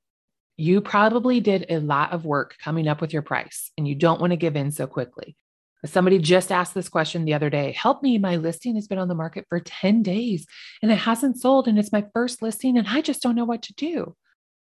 You 0.55 0.79
probably 0.79 1.41
did 1.41 1.65
a 1.67 1.79
lot 1.79 2.13
of 2.13 2.23
work 2.23 2.55
coming 2.63 2.87
up 2.87 3.01
with 3.01 3.11
your 3.11 3.21
price 3.21 3.71
and 3.77 3.85
you 3.85 3.93
don't 3.93 4.21
want 4.21 4.31
to 4.31 4.37
give 4.37 4.55
in 4.55 4.71
so 4.71 4.87
quickly. 4.87 5.35
Somebody 5.85 6.17
just 6.17 6.49
asked 6.49 6.73
this 6.73 6.87
question 6.87 7.25
the 7.25 7.33
other 7.33 7.49
day 7.49 7.73
Help 7.73 8.01
me, 8.01 8.17
my 8.17 8.37
listing 8.37 8.75
has 8.75 8.87
been 8.87 8.99
on 8.99 9.09
the 9.09 9.15
market 9.15 9.47
for 9.49 9.59
10 9.59 10.01
days 10.01 10.45
and 10.81 10.89
it 10.89 10.99
hasn't 10.99 11.41
sold, 11.41 11.67
and 11.67 11.77
it's 11.77 11.91
my 11.91 12.05
first 12.13 12.41
listing, 12.41 12.77
and 12.77 12.87
I 12.87 13.01
just 13.01 13.21
don't 13.21 13.35
know 13.35 13.43
what 13.43 13.63
to 13.63 13.73
do. 13.73 14.15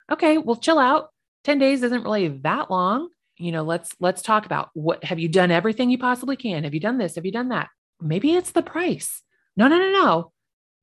Okay, 0.09 0.37
well, 0.37 0.55
chill 0.55 0.79
out. 0.79 1.09
10 1.43 1.59
days 1.59 1.83
isn't 1.83 2.03
really 2.05 2.29
that 2.29 2.71
long. 2.71 3.09
You 3.37 3.51
know, 3.51 3.63
let's 3.63 3.93
let's 3.99 4.21
talk 4.21 4.45
about 4.45 4.69
what 4.73 5.03
have 5.03 5.19
you 5.19 5.27
done 5.27 5.51
everything 5.51 5.89
you 5.89 5.97
possibly 5.97 6.37
can? 6.37 6.63
Have 6.63 6.73
you 6.73 6.79
done 6.79 6.97
this? 6.97 7.15
Have 7.15 7.25
you 7.25 7.33
done 7.33 7.49
that? 7.49 7.67
Maybe 8.01 8.33
it's 8.33 8.51
the 8.51 8.61
price. 8.61 9.21
No, 9.55 9.67
no, 9.67 9.77
no, 9.77 9.91
no. 9.91 10.31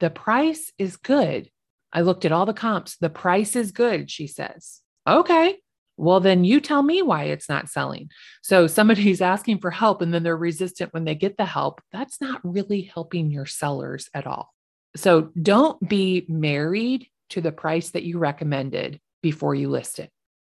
The 0.00 0.10
price 0.10 0.72
is 0.78 0.96
good. 0.96 1.50
I 1.92 2.02
looked 2.02 2.24
at 2.24 2.32
all 2.32 2.46
the 2.46 2.52
comps. 2.52 2.96
The 2.96 3.10
price 3.10 3.56
is 3.56 3.72
good, 3.72 4.10
she 4.10 4.26
says. 4.26 4.80
Okay. 5.06 5.56
Well, 5.96 6.20
then 6.20 6.44
you 6.44 6.60
tell 6.60 6.82
me 6.82 7.02
why 7.02 7.24
it's 7.24 7.48
not 7.48 7.68
selling. 7.68 8.10
So 8.42 8.66
somebody's 8.66 9.20
asking 9.34 9.58
for 9.58 9.70
help 9.70 10.00
and 10.00 10.14
then 10.14 10.22
they're 10.22 10.36
resistant 10.36 10.94
when 10.94 11.04
they 11.04 11.14
get 11.14 11.36
the 11.36 11.46
help. 11.46 11.80
That's 11.92 12.20
not 12.20 12.40
really 12.44 12.82
helping 12.82 13.30
your 13.30 13.46
sellers 13.46 14.08
at 14.14 14.26
all. 14.26 14.54
So 14.96 15.30
don't 15.40 15.80
be 15.86 16.24
married 16.28 17.08
to 17.30 17.40
the 17.40 17.52
price 17.52 17.90
that 17.90 18.04
you 18.04 18.18
recommended 18.18 19.00
before 19.22 19.54
you 19.54 19.68
list 19.68 19.98
it. 19.98 20.10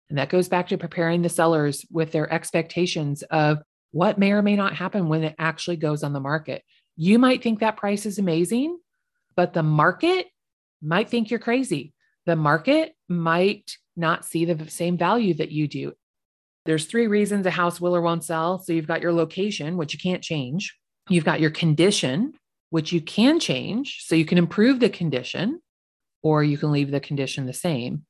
And 0.09 0.17
that 0.17 0.29
goes 0.29 0.47
back 0.47 0.67
to 0.69 0.77
preparing 0.77 1.21
the 1.21 1.29
sellers 1.29 1.85
with 1.91 2.11
their 2.11 2.31
expectations 2.31 3.23
of 3.23 3.59
what 3.93 4.17
may 4.17 4.31
or 4.31 4.41
may 4.41 4.55
not 4.55 4.75
happen 4.75 5.07
when 5.07 5.23
it 5.23 5.35
actually 5.37 5.77
goes 5.77 6.03
on 6.03 6.13
the 6.13 6.19
market. 6.19 6.63
You 6.97 7.19
might 7.19 7.43
think 7.43 7.59
that 7.59 7.77
price 7.77 8.07
is 8.07 8.17
amazing, 8.17 8.79
but 9.35 9.53
the 9.53 9.63
market 9.63 10.27
might 10.81 11.09
think 11.09 11.29
you're 11.29 11.39
crazy. 11.39 11.93
The 12.25 12.35
market 12.35 12.95
might 13.07 13.77
not 13.95 14.25
see 14.25 14.45
the 14.45 14.69
same 14.69 14.97
value 14.97 15.35
that 15.35 15.51
you 15.51 15.67
do. 15.67 15.93
There's 16.65 16.85
three 16.85 17.05
reasons 17.05 17.45
a 17.45 17.51
house 17.51 17.79
will 17.79 17.95
or 17.95 18.01
won't 18.01 18.23
sell. 18.23 18.57
So 18.57 18.73
you've 18.73 18.87
got 18.87 19.01
your 19.01 19.13
location, 19.13 19.77
which 19.77 19.93
you 19.93 19.99
can't 19.99 20.23
change. 20.23 20.75
You've 21.07 21.25
got 21.25 21.39
your 21.39 21.51
condition, 21.51 22.33
which 22.71 22.91
you 22.91 22.99
can 22.99 23.39
change. 23.39 24.05
So 24.05 24.15
you 24.15 24.25
can 24.25 24.39
improve 24.39 24.79
the 24.79 24.89
condition 24.89 25.61
or 26.23 26.43
you 26.43 26.57
can 26.57 26.71
leave 26.71 26.89
the 26.89 26.99
condition 26.99 27.45
the 27.45 27.53
same. 27.53 28.05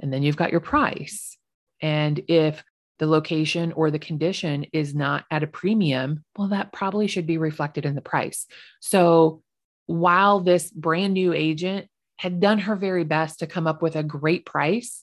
And 0.00 0.12
then 0.12 0.24
you've 0.24 0.36
got 0.36 0.50
your 0.50 0.60
price. 0.60 1.36
And 1.80 2.20
if 2.26 2.64
the 3.00 3.06
location 3.06 3.72
or 3.72 3.90
the 3.90 3.98
condition 3.98 4.66
is 4.74 4.94
not 4.94 5.24
at 5.30 5.42
a 5.42 5.48
premium, 5.48 6.22
well, 6.36 6.48
that 6.48 6.72
probably 6.72 7.06
should 7.06 7.26
be 7.26 7.38
reflected 7.38 7.86
in 7.86 7.94
the 7.94 8.02
price. 8.02 8.46
So 8.80 9.42
while 9.86 10.40
this 10.40 10.70
brand 10.70 11.14
new 11.14 11.32
agent 11.32 11.88
had 12.18 12.40
done 12.40 12.58
her 12.58 12.76
very 12.76 13.04
best 13.04 13.38
to 13.38 13.46
come 13.46 13.66
up 13.66 13.80
with 13.80 13.96
a 13.96 14.02
great 14.02 14.44
price, 14.44 15.02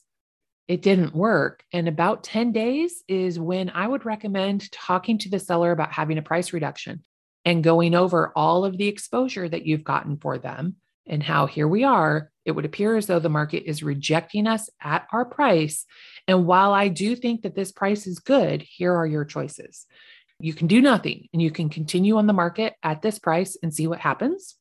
it 0.68 0.80
didn't 0.80 1.14
work. 1.14 1.64
And 1.72 1.88
about 1.88 2.22
10 2.22 2.52
days 2.52 3.02
is 3.08 3.40
when 3.40 3.68
I 3.70 3.88
would 3.88 4.06
recommend 4.06 4.70
talking 4.70 5.18
to 5.18 5.28
the 5.28 5.40
seller 5.40 5.72
about 5.72 5.92
having 5.92 6.18
a 6.18 6.22
price 6.22 6.52
reduction 6.52 7.02
and 7.44 7.64
going 7.64 7.96
over 7.96 8.32
all 8.36 8.64
of 8.64 8.78
the 8.78 8.86
exposure 8.86 9.48
that 9.48 9.66
you've 9.66 9.84
gotten 9.84 10.18
for 10.18 10.38
them 10.38 10.76
and 11.08 11.22
how 11.22 11.46
here 11.46 11.68
we 11.68 11.84
are. 11.84 12.30
It 12.44 12.52
would 12.52 12.64
appear 12.64 12.96
as 12.96 13.06
though 13.06 13.18
the 13.18 13.28
market 13.28 13.68
is 13.68 13.82
rejecting 13.82 14.46
us 14.46 14.70
at 14.80 15.06
our 15.12 15.24
price 15.24 15.84
and 16.28 16.46
while 16.46 16.74
I 16.74 16.88
do 16.88 17.16
think 17.16 17.42
that 17.42 17.56
this 17.56 17.72
price 17.72 18.06
is 18.06 18.18
good, 18.18 18.60
here 18.62 18.94
are 18.94 19.06
your 19.06 19.24
choices. 19.24 19.86
You 20.38 20.52
can 20.52 20.66
do 20.66 20.82
nothing 20.82 21.26
and 21.32 21.40
you 21.40 21.50
can 21.50 21.70
continue 21.70 22.18
on 22.18 22.26
the 22.26 22.34
market 22.34 22.74
at 22.82 23.00
this 23.00 23.18
price 23.18 23.56
and 23.62 23.74
see 23.74 23.86
what 23.86 23.98
happens. 23.98 24.54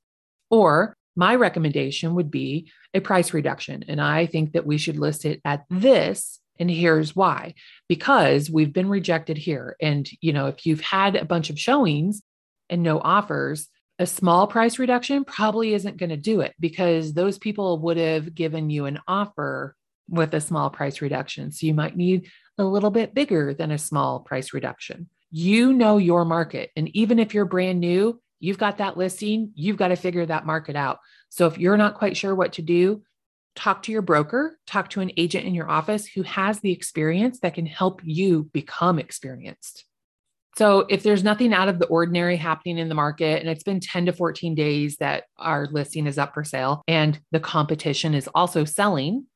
Or 0.49 0.95
my 1.15 1.35
recommendation 1.35 2.15
would 2.15 2.31
be 2.31 2.71
a 2.93 3.01
price 3.01 3.33
reduction. 3.33 3.83
And 3.87 3.99
I 3.99 4.27
think 4.27 4.53
that 4.53 4.65
we 4.65 4.77
should 4.77 4.97
list 4.97 5.25
it 5.25 5.41
at 5.43 5.65
this. 5.69 6.39
And 6.57 6.71
here's 6.71 7.15
why 7.15 7.53
because 7.89 8.49
we've 8.49 8.73
been 8.73 8.89
rejected 8.89 9.37
here. 9.37 9.75
And, 9.81 10.09
you 10.21 10.31
know, 10.31 10.47
if 10.47 10.65
you've 10.65 10.81
had 10.81 11.17
a 11.17 11.25
bunch 11.25 11.49
of 11.49 11.59
showings 11.59 12.21
and 12.69 12.81
no 12.81 12.99
offers, 12.99 13.67
a 13.99 14.05
small 14.05 14.47
price 14.47 14.77
reduction 14.77 15.25
probably 15.25 15.73
isn't 15.73 15.97
going 15.97 16.09
to 16.09 16.17
do 16.17 16.41
it 16.41 16.53
because 16.59 17.13
those 17.13 17.37
people 17.37 17.79
would 17.79 17.97
have 17.97 18.35
given 18.35 18.69
you 18.69 18.85
an 18.85 18.99
offer 19.07 19.75
with 20.09 20.33
a 20.33 20.41
small 20.41 20.69
price 20.69 21.01
reduction. 21.01 21.51
So 21.51 21.65
you 21.65 21.73
might 21.73 21.97
need 21.97 22.29
a 22.57 22.63
little 22.63 22.91
bit 22.91 23.13
bigger 23.13 23.53
than 23.53 23.71
a 23.71 23.77
small 23.77 24.19
price 24.19 24.53
reduction. 24.53 25.09
You 25.31 25.73
know 25.73 25.97
your 25.97 26.25
market. 26.25 26.71
And 26.75 26.89
even 26.95 27.19
if 27.19 27.33
you're 27.33 27.45
brand 27.45 27.79
new, 27.79 28.21
you've 28.39 28.57
got 28.57 28.77
that 28.77 28.97
listing, 28.97 29.51
you've 29.55 29.77
got 29.77 29.89
to 29.89 29.95
figure 29.95 30.25
that 30.25 30.45
market 30.45 30.75
out. 30.75 30.99
So 31.29 31.47
if 31.47 31.57
you're 31.57 31.77
not 31.77 31.95
quite 31.95 32.15
sure 32.15 32.33
what 32.35 32.53
to 32.53 32.61
do, 32.61 33.03
talk 33.55 33.83
to 33.83 33.91
your 33.91 34.03
broker, 34.03 34.59
talk 34.67 34.91
to 34.91 35.01
an 35.01 35.11
agent 35.17 35.45
in 35.45 35.55
your 35.55 35.69
office 35.69 36.05
who 36.05 36.21
has 36.21 36.59
the 36.59 36.71
experience 36.71 37.39
that 37.39 37.55
can 37.55 37.65
help 37.65 38.01
you 38.03 38.49
become 38.53 38.99
experienced. 38.99 39.83
So, 40.57 40.87
if 40.89 41.03
there's 41.03 41.23
nothing 41.23 41.53
out 41.53 41.69
of 41.69 41.77
the 41.77 41.85
ordinary 41.85 42.35
happening 42.35 42.79
in 42.79 42.89
the 42.89 42.95
market 42.95 43.41
and 43.41 43.47
it's 43.47 43.63
been 43.63 43.79
10 43.79 44.07
to 44.07 44.11
14 44.11 44.55
days 44.55 44.97
that 44.97 45.25
our 45.37 45.67
listing 45.71 46.07
is 46.07 46.17
up 46.17 46.33
for 46.33 46.43
sale 46.43 46.81
and 46.87 47.19
the 47.31 47.39
competition 47.39 48.15
is 48.15 48.27
also 48.33 48.65
selling, 48.65 49.27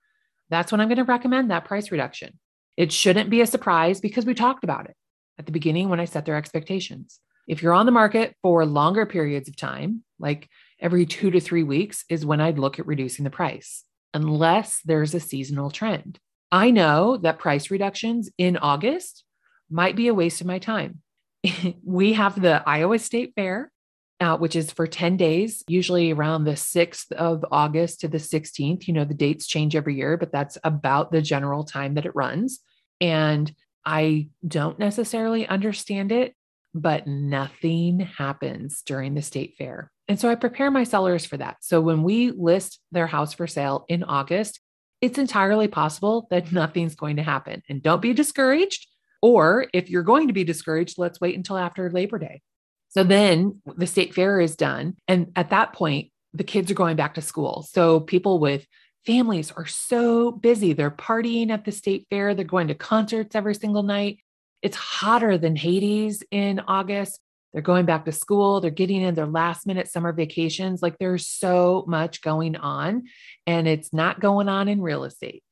that's 0.49 0.71
when 0.71 0.81
I'm 0.81 0.87
going 0.87 0.97
to 0.97 1.03
recommend 1.03 1.51
that 1.51 1.65
price 1.65 1.91
reduction. 1.91 2.39
It 2.75 2.91
shouldn't 2.91 3.29
be 3.29 3.41
a 3.41 3.45
surprise 3.45 4.01
because 4.01 4.25
we 4.25 4.33
talked 4.33 4.63
about 4.63 4.85
it 4.89 4.95
at 5.37 5.45
the 5.45 5.51
beginning 5.51 5.89
when 5.89 5.99
I 5.99 6.05
set 6.05 6.25
their 6.25 6.37
expectations. 6.37 7.19
If 7.47 7.61
you're 7.61 7.73
on 7.73 7.85
the 7.85 7.91
market 7.91 8.35
for 8.41 8.65
longer 8.65 9.05
periods 9.05 9.47
of 9.47 9.55
time, 9.55 10.03
like 10.17 10.49
every 10.79 11.05
two 11.05 11.29
to 11.29 11.39
three 11.39 11.61
weeks, 11.61 12.03
is 12.09 12.25
when 12.25 12.41
I'd 12.41 12.57
look 12.57 12.79
at 12.79 12.87
reducing 12.87 13.25
the 13.25 13.29
price, 13.29 13.83
unless 14.15 14.81
there's 14.85 15.13
a 15.13 15.19
seasonal 15.19 15.69
trend. 15.69 16.17
I 16.51 16.71
know 16.71 17.17
that 17.17 17.37
price 17.37 17.69
reductions 17.69 18.31
in 18.39 18.57
August 18.57 19.23
might 19.69 19.95
be 19.95 20.07
a 20.07 20.15
waste 20.15 20.41
of 20.41 20.47
my 20.47 20.57
time 20.57 21.03
we 21.83 22.13
have 22.13 22.39
the 22.39 22.63
Iowa 22.67 22.99
State 22.99 23.33
Fair, 23.35 23.71
uh, 24.19 24.37
which 24.37 24.55
is 24.55 24.71
for 24.71 24.87
10 24.87 25.17
days, 25.17 25.63
usually 25.67 26.11
around 26.11 26.43
the 26.43 26.51
6th 26.51 27.11
of 27.13 27.45
August 27.51 28.01
to 28.01 28.07
the 28.07 28.17
16th. 28.17 28.87
You 28.87 28.93
know, 28.93 29.05
the 29.05 29.13
dates 29.13 29.47
change 29.47 29.75
every 29.75 29.95
year, 29.95 30.17
but 30.17 30.31
that's 30.31 30.57
about 30.63 31.11
the 31.11 31.21
general 31.21 31.63
time 31.63 31.95
that 31.95 32.05
it 32.05 32.15
runs. 32.15 32.59
And 32.99 33.51
I 33.83 34.29
don't 34.47 34.77
necessarily 34.77 35.47
understand 35.47 36.11
it, 36.11 36.35
but 36.73 37.07
nothing 37.07 37.99
happens 37.99 38.83
during 38.85 39.15
the 39.15 39.23
state 39.23 39.55
fair. 39.57 39.91
And 40.07 40.19
so 40.19 40.29
I 40.29 40.35
prepare 40.35 40.69
my 40.69 40.83
sellers 40.83 41.25
for 41.25 41.37
that. 41.37 41.57
So 41.61 41.81
when 41.81 42.03
we 42.03 42.31
list 42.31 42.79
their 42.91 43.07
house 43.07 43.33
for 43.33 43.47
sale 43.47 43.85
in 43.87 44.03
August, 44.03 44.59
it's 44.99 45.17
entirely 45.17 45.67
possible 45.67 46.27
that 46.29 46.51
nothing's 46.51 46.95
going 46.95 47.15
to 47.15 47.23
happen. 47.23 47.63
And 47.67 47.81
don't 47.81 48.01
be 48.01 48.13
discouraged 48.13 48.87
or 49.21 49.67
if 49.73 49.89
you're 49.89 50.03
going 50.03 50.27
to 50.27 50.33
be 50.33 50.43
discouraged, 50.43 50.97
let's 50.97 51.21
wait 51.21 51.35
until 51.35 51.57
after 51.57 51.89
Labor 51.89 52.19
Day. 52.19 52.41
So 52.89 53.03
then 53.03 53.61
the 53.77 53.87
state 53.87 54.13
fair 54.13 54.39
is 54.39 54.55
done. 54.55 54.95
And 55.07 55.31
at 55.35 55.51
that 55.51 55.73
point, 55.73 56.11
the 56.33 56.43
kids 56.43 56.71
are 56.71 56.75
going 56.75 56.95
back 56.95 57.15
to 57.15 57.21
school. 57.21 57.65
So 57.69 57.99
people 57.99 58.39
with 58.39 58.65
families 59.05 59.51
are 59.51 59.65
so 59.65 60.31
busy. 60.31 60.73
They're 60.73 60.91
partying 60.91 61.49
at 61.49 61.65
the 61.65 61.71
state 61.71 62.07
fair, 62.09 62.35
they're 62.35 62.45
going 62.45 62.67
to 62.67 62.75
concerts 62.75 63.35
every 63.35 63.55
single 63.55 63.83
night. 63.83 64.19
It's 64.61 64.77
hotter 64.77 65.37
than 65.37 65.55
Hades 65.55 66.23
in 66.31 66.59
August. 66.67 67.19
They're 67.51 67.61
going 67.61 67.85
back 67.85 68.05
to 68.05 68.11
school. 68.11 68.61
They're 68.61 68.71
getting 68.71 69.01
in 69.01 69.15
their 69.15 69.25
last 69.25 69.67
minute 69.67 69.89
summer 69.89 70.13
vacations. 70.13 70.81
Like 70.81 70.97
there's 70.99 71.27
so 71.27 71.83
much 71.87 72.21
going 72.21 72.55
on, 72.55 73.03
and 73.45 73.67
it's 73.67 73.91
not 73.91 74.19
going 74.19 74.47
on 74.47 74.67
in 74.67 74.81
real 74.81 75.03
estate. 75.03 75.43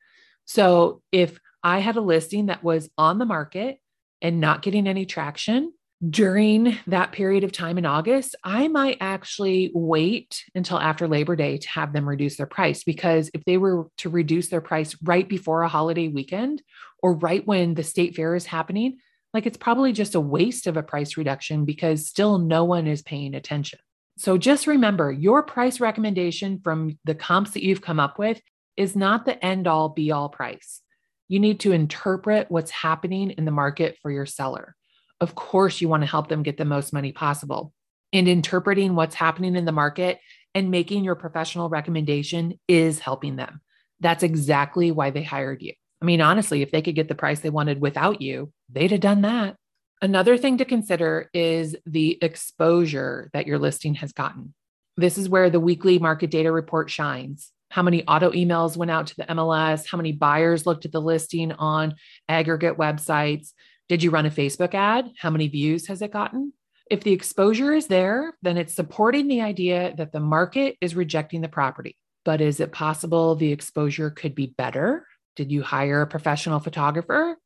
So 0.45 1.01
if 1.11 1.39
I 1.63 1.79
had 1.79 1.95
a 1.95 2.01
listing 2.01 2.47
that 2.47 2.63
was 2.63 2.89
on 2.97 3.17
the 3.17 3.25
market 3.25 3.79
and 4.21 4.39
not 4.39 4.61
getting 4.61 4.87
any 4.87 5.05
traction 5.05 5.73
during 6.07 6.77
that 6.87 7.11
period 7.11 7.43
of 7.43 7.51
time 7.51 7.77
in 7.77 7.85
August, 7.85 8.35
I 8.43 8.69
might 8.69 8.97
actually 9.01 9.69
wait 9.73 10.45
until 10.55 10.79
after 10.79 11.09
Labor 11.09 11.35
Day 11.35 11.57
to 11.57 11.69
have 11.69 11.91
them 11.91 12.07
reduce 12.07 12.37
their 12.37 12.45
price. 12.45 12.85
Because 12.85 13.29
if 13.33 13.43
they 13.43 13.57
were 13.57 13.87
to 13.97 14.09
reduce 14.09 14.47
their 14.47 14.61
price 14.61 14.95
right 15.03 15.27
before 15.27 15.61
a 15.61 15.67
holiday 15.67 16.07
weekend 16.07 16.61
or 17.03 17.15
right 17.15 17.45
when 17.45 17.73
the 17.73 17.83
state 17.83 18.15
fair 18.15 18.33
is 18.35 18.45
happening, 18.45 18.99
like 19.33 19.45
it's 19.45 19.57
probably 19.57 19.91
just 19.91 20.15
a 20.15 20.21
waste 20.21 20.67
of 20.67 20.77
a 20.77 20.83
price 20.83 21.17
reduction 21.17 21.65
because 21.65 22.07
still 22.07 22.37
no 22.37 22.63
one 22.63 22.87
is 22.87 23.01
paying 23.01 23.35
attention. 23.35 23.79
So 24.17 24.37
just 24.37 24.67
remember 24.67 25.11
your 25.11 25.43
price 25.43 25.81
recommendation 25.81 26.61
from 26.63 26.97
the 27.03 27.15
comps 27.15 27.51
that 27.51 27.63
you've 27.63 27.81
come 27.81 27.99
up 27.99 28.17
with 28.17 28.41
is 28.77 28.95
not 28.95 29.25
the 29.25 29.43
end 29.43 29.67
all 29.67 29.89
be 29.89 30.11
all 30.11 30.29
price. 30.29 30.81
You 31.29 31.39
need 31.39 31.61
to 31.61 31.71
interpret 31.71 32.49
what's 32.49 32.71
happening 32.71 33.29
in 33.31 33.45
the 33.45 33.51
market 33.51 33.97
for 34.01 34.11
your 34.11 34.25
seller. 34.25 34.75
Of 35.21 35.35
course, 35.35 35.79
you 35.79 35.87
want 35.87 36.01
to 36.01 36.09
help 36.09 36.27
them 36.27 36.43
get 36.43 36.57
the 36.57 36.65
most 36.65 36.91
money 36.91 37.11
possible. 37.11 37.71
And 38.11 38.27
interpreting 38.27 38.95
what's 38.95 39.15
happening 39.15 39.55
in 39.55 39.65
the 39.65 39.71
market 39.71 40.19
and 40.55 40.71
making 40.71 41.03
your 41.03 41.13
professional 41.13 41.69
recommendation 41.69 42.59
is 42.67 42.99
helping 42.99 43.35
them. 43.35 43.61
That's 43.99 44.23
exactly 44.23 44.91
why 44.91 45.11
they 45.11 45.21
hired 45.21 45.61
you. 45.61 45.73
I 46.01 46.05
mean, 46.05 46.19
honestly, 46.19 46.63
if 46.63 46.71
they 46.71 46.81
could 46.81 46.95
get 46.95 47.07
the 47.07 47.15
price 47.15 47.41
they 47.41 47.51
wanted 47.51 47.79
without 47.79 48.21
you, 48.21 48.51
they'd 48.71 48.91
have 48.91 49.01
done 49.01 49.21
that. 49.21 49.55
Another 50.01 50.37
thing 50.37 50.57
to 50.57 50.65
consider 50.65 51.29
is 51.33 51.75
the 51.85 52.17
exposure 52.21 53.29
that 53.33 53.45
your 53.45 53.59
listing 53.59 53.95
has 53.95 54.13
gotten. 54.13 54.53
This 54.97 55.17
is 55.17 55.29
where 55.29 55.49
the 55.49 55.59
weekly 55.59 55.99
market 55.99 56.31
data 56.31 56.51
report 56.51 56.89
shines 56.89 57.51
how 57.69 57.83
many 57.83 58.03
auto 58.05 58.31
emails 58.31 58.75
went 58.75 58.91
out 58.91 59.07
to 59.07 59.15
the 59.15 59.25
MLS, 59.25 59.87
how 59.87 59.97
many 59.97 60.11
buyers 60.11 60.65
looked 60.65 60.85
at 60.85 60.91
the 60.91 61.01
listing 61.01 61.51
on 61.51 61.95
aggregate 62.27 62.77
websites. 62.77 63.53
Did 63.87 64.03
you 64.03 64.11
run 64.11 64.25
a 64.25 64.31
Facebook 64.31 64.73
ad? 64.73 65.11
How 65.17 65.29
many 65.29 65.47
views 65.47 65.87
has 65.87 66.01
it 66.01 66.11
gotten? 66.11 66.53
If 66.89 67.03
the 67.03 67.13
exposure 67.13 67.71
is 67.71 67.87
there, 67.87 68.33
then 68.41 68.57
it's 68.57 68.73
supporting 68.73 69.27
the 69.27 69.41
idea 69.41 69.93
that 69.97 70.11
the 70.11 70.19
market 70.19 70.77
is 70.81 70.95
rejecting 70.95 71.41
the 71.41 71.47
property. 71.47 71.95
But 72.25 72.41
is 72.41 72.59
it 72.59 72.71
possible 72.71 73.35
the 73.35 73.51
exposure 73.51 74.09
could 74.09 74.33
be 74.33 74.47
better? 74.47 75.05
Did 75.35 75.51
you 75.51 75.61
hire 75.61 76.01
a 76.01 76.07
professional 76.07 76.59
photographer? 76.59 77.37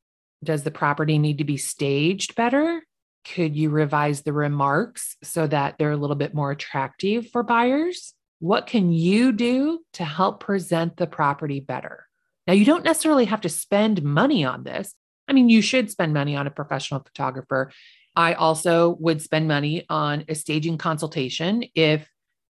Does 0.43 0.63
the 0.63 0.71
property 0.71 1.17
need 1.17 1.38
to 1.39 1.43
be 1.43 1.57
staged 1.57 2.36
better? 2.36 2.81
Could 3.25 3.55
you 3.55 3.69
revise 3.69 4.21
the 4.21 4.33
remarks 4.33 5.15
so 5.23 5.47
that 5.47 5.75
they're 5.77 5.91
a 5.91 5.97
little 5.97 6.15
bit 6.15 6.33
more 6.33 6.51
attractive 6.51 7.29
for 7.29 7.43
buyers? 7.43 8.13
What 8.43 8.67
can 8.67 8.91
you 8.91 9.32
do 9.32 9.79
to 9.93 10.03
help 10.03 10.41
present 10.41 10.97
the 10.97 11.08
property 11.08 11.62
better? 11.62 12.06
Now, 12.45 12.51
you 12.51 12.65
don't 12.65 12.84
necessarily 12.84 13.23
have 13.23 13.39
to 13.39 13.47
spend 13.47 14.03
money 14.03 14.43
on 14.43 14.65
this. 14.65 14.93
I 15.29 15.32
mean, 15.32 15.47
you 15.47 15.62
should 15.62 15.89
spend 15.89 16.13
money 16.13 16.36
on 16.36 16.45
a 16.45 16.51
professional 16.51 16.99
photographer. 16.99 17.71
I 18.17 18.34
also 18.34 18.97
would 18.99 19.21
spend 19.21 19.47
money 19.47 19.86
on 19.88 20.25
a 20.27 20.36
staging 20.36 20.77
consultation 20.77 21.63
if 21.73 22.06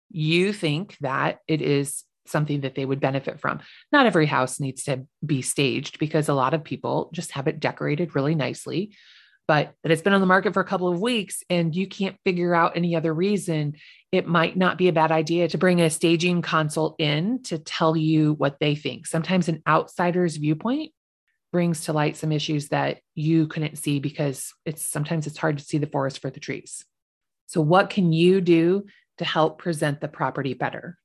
you 0.10 0.52
think 0.52 0.98
that 1.02 1.42
it 1.48 1.62
is 1.62 2.06
something 2.26 2.62
that 2.62 2.74
they 2.74 2.86
would 2.86 3.00
benefit 3.00 3.40
from. 3.40 3.60
Not 3.92 4.08
every 4.08 4.26
house 4.26 4.60
needs 4.60 4.86
to 4.86 5.06
be 5.24 5.44
staged 5.44 6.00
because 6.00 6.28
a 6.28 6.34
lot 6.34 6.56
of 6.56 6.64
people 6.64 7.12
just 7.14 7.34
have 7.34 7.48
it 7.48 7.60
decorated 7.60 8.16
really 8.16 8.34
nicely 8.34 8.96
but 9.48 9.74
that 9.84 9.92
it's 9.92 10.02
been 10.02 10.14
on 10.14 10.22
the 10.22 10.28
market 10.28 10.54
for 10.54 10.62
a 10.62 10.66
couple 10.66 10.88
of 10.88 11.02
weeks 11.02 11.44
and 11.50 11.76
you 11.76 11.88
can't 11.88 12.18
figure 12.24 12.56
out 12.56 12.78
any 12.78 12.96
other 12.96 13.14
reason, 13.14 13.76
it 14.12 14.28
might 14.28 14.56
not 14.56 14.78
be 14.78 14.88
a 14.88 14.94
bad 14.94 15.12
idea 15.12 15.48
to 15.50 15.58
bring 15.58 15.82
a 15.82 15.90
staging 15.90 16.42
consult 16.42 16.96
in 17.00 17.42
to 17.44 17.58
tell 17.58 17.98
you 17.98 18.34
what 18.34 18.60
they 18.60 18.76
think. 18.76 19.06
Sometimes 19.06 19.50
an 19.50 19.62
outsider's 19.68 20.38
viewpoint 20.38 20.92
brings 21.52 21.86
to 21.86 21.94
light 21.94 22.18
some 22.18 22.32
issues 22.32 22.70
that 22.70 23.00
you 23.16 23.48
couldn't 23.48 23.78
see 23.78 24.00
because 24.00 24.54
it's 24.66 24.86
sometimes 24.86 25.28
it's 25.28 25.38
hard 25.38 25.58
to 25.58 25.64
see 25.64 25.78
the 25.78 25.88
forest 25.88 26.20
for 26.20 26.30
the 26.30 26.40
trees. 26.40 26.84
So 27.48 27.62
what 27.62 27.90
can 27.90 28.12
you 28.12 28.42
do 28.42 28.86
to 29.18 29.26
help 29.26 29.60
present 29.60 30.02
the 30.02 30.08
property 30.08 30.54
better? 30.54 30.98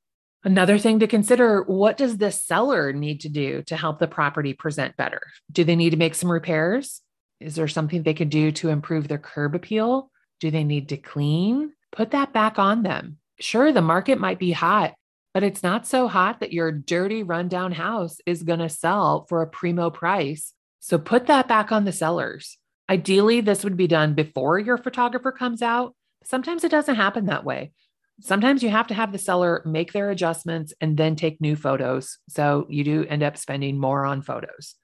Another 0.45 0.79
thing 0.79 1.01
to 1.01 1.07
consider 1.07 1.63
what 1.65 1.97
does 1.97 2.17
the 2.17 2.31
seller 2.31 2.93
need 2.93 3.21
to 3.21 3.29
do 3.29 3.63
to 3.65 3.77
help 3.77 3.99
the 3.99 4.07
property 4.07 4.55
present 4.55 4.97
better? 4.97 5.21
Do 5.51 5.65
they 5.65 5.77
need 5.77 5.91
to 5.91 5.97
make 5.97 6.15
some 6.15 6.31
repairs? 6.31 7.03
Is 7.41 7.55
there 7.55 7.69
something 7.69 8.03
they 8.03 8.15
could 8.15 8.31
do 8.31 8.51
to 8.53 8.69
improve 8.69 9.07
their 9.07 9.19
curb 9.19 9.55
appeal? 9.55 10.11
Do 10.41 10.51
they 10.51 10.65
need 10.65 10.89
to 10.89 10.97
clean? 10.97 11.73
Put 11.93 12.11
that 12.11 12.33
back 12.33 12.59
on 12.59 12.83
them. 12.83 13.19
Sure, 13.41 13.73
the 13.73 13.81
market 13.81 14.19
might 14.19 14.39
be 14.39 14.53
hot, 14.53 14.95
but 15.33 15.43
it's 15.43 15.63
not 15.63 15.87
so 15.87 16.09
hot 16.09 16.41
that 16.41 16.53
your 16.53 16.73
dirty, 16.73 17.23
rundown 17.23 17.73
house 17.73 18.19
is 18.27 18.43
going 18.43 18.59
to 18.59 18.69
sell 18.69 19.27
for 19.29 19.43
a 19.43 19.47
primo 19.47 19.91
price. 19.91 20.53
So 20.81 20.99
put 20.99 21.27
that 21.27 21.49
back 21.49 21.71
on 21.71 21.85
the 21.85 21.93
sellers. 21.93 22.59
Ideally, 22.91 23.41
this 23.41 23.63
would 23.63 23.77
be 23.77 23.87
done 23.87 24.15
before 24.15 24.59
your 24.59 24.79
photographer 24.79 25.31
comes 25.31 25.63
out. 25.63 25.95
Sometimes 26.25 26.65
it 26.65 26.71
doesn't 26.71 26.97
happen 26.97 27.27
that 27.27 27.45
way. 27.45 27.73
Sometimes 28.21 28.65
you 28.65 28.71
have 28.71 28.89
to 28.89 28.95
have 28.95 29.13
the 29.13 29.19
seller 29.19 29.63
make 29.65 29.93
their 29.93 30.11
adjustments 30.11 30.73
and 30.81 30.97
then 30.97 31.15
take 31.15 31.41
new 31.41 31.55
photos. 31.55 32.19
So 32.29 32.67
you 32.69 32.83
do 32.83 33.05
end 33.05 33.23
up 33.23 33.37
spending 33.37 33.79
more 33.79 34.05
on 34.05 34.23
photos. 34.23 34.75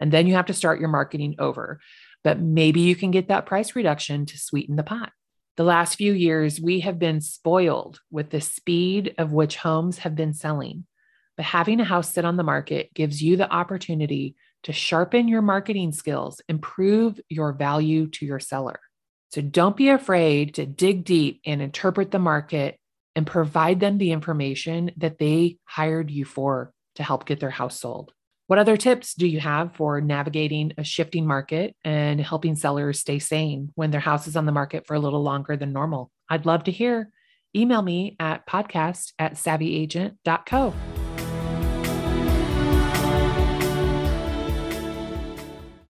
And 0.00 0.12
then 0.12 0.26
you 0.26 0.34
have 0.34 0.46
to 0.46 0.54
start 0.54 0.80
your 0.80 0.88
marketing 0.88 1.36
over. 1.38 1.80
But 2.24 2.40
maybe 2.40 2.80
you 2.80 2.94
can 2.94 3.10
get 3.10 3.28
that 3.28 3.46
price 3.46 3.74
reduction 3.74 4.26
to 4.26 4.38
sweeten 4.38 4.76
the 4.76 4.82
pot. 4.82 5.12
The 5.56 5.64
last 5.64 5.96
few 5.96 6.12
years, 6.12 6.60
we 6.60 6.80
have 6.80 6.98
been 6.98 7.20
spoiled 7.20 8.00
with 8.10 8.30
the 8.30 8.40
speed 8.40 9.14
of 9.18 9.32
which 9.32 9.56
homes 9.56 9.98
have 9.98 10.14
been 10.14 10.32
selling. 10.32 10.86
But 11.36 11.46
having 11.46 11.80
a 11.80 11.84
house 11.84 12.12
sit 12.12 12.24
on 12.24 12.36
the 12.36 12.42
market 12.42 12.92
gives 12.94 13.22
you 13.22 13.36
the 13.36 13.50
opportunity 13.50 14.36
to 14.62 14.72
sharpen 14.72 15.28
your 15.28 15.42
marketing 15.42 15.92
skills, 15.92 16.40
improve 16.48 17.20
your 17.28 17.52
value 17.52 18.08
to 18.08 18.24
your 18.24 18.40
seller. 18.40 18.80
So 19.30 19.40
don't 19.40 19.76
be 19.76 19.88
afraid 19.88 20.54
to 20.54 20.66
dig 20.66 21.04
deep 21.04 21.40
and 21.44 21.60
interpret 21.60 22.10
the 22.10 22.18
market 22.18 22.78
and 23.16 23.26
provide 23.26 23.80
them 23.80 23.98
the 23.98 24.12
information 24.12 24.92
that 24.98 25.18
they 25.18 25.58
hired 25.64 26.10
you 26.10 26.24
for 26.24 26.72
to 26.94 27.02
help 27.02 27.26
get 27.26 27.40
their 27.40 27.50
house 27.50 27.80
sold. 27.80 28.12
What 28.52 28.58
other 28.58 28.76
tips 28.76 29.14
do 29.14 29.26
you 29.26 29.40
have 29.40 29.74
for 29.76 30.02
navigating 30.02 30.74
a 30.76 30.84
shifting 30.84 31.26
market 31.26 31.74
and 31.84 32.20
helping 32.20 32.54
sellers 32.54 33.00
stay 33.00 33.18
sane 33.18 33.72
when 33.76 33.90
their 33.90 33.98
house 33.98 34.26
is 34.26 34.36
on 34.36 34.44
the 34.44 34.52
market 34.52 34.86
for 34.86 34.92
a 34.92 34.98
little 34.98 35.22
longer 35.22 35.56
than 35.56 35.72
normal? 35.72 36.10
I'd 36.28 36.44
love 36.44 36.64
to 36.64 36.70
hear. 36.70 37.08
Email 37.56 37.80
me 37.80 38.14
at 38.20 38.46
podcast 38.46 39.14
at 39.18 39.36
savvyagent.co. 39.36 40.74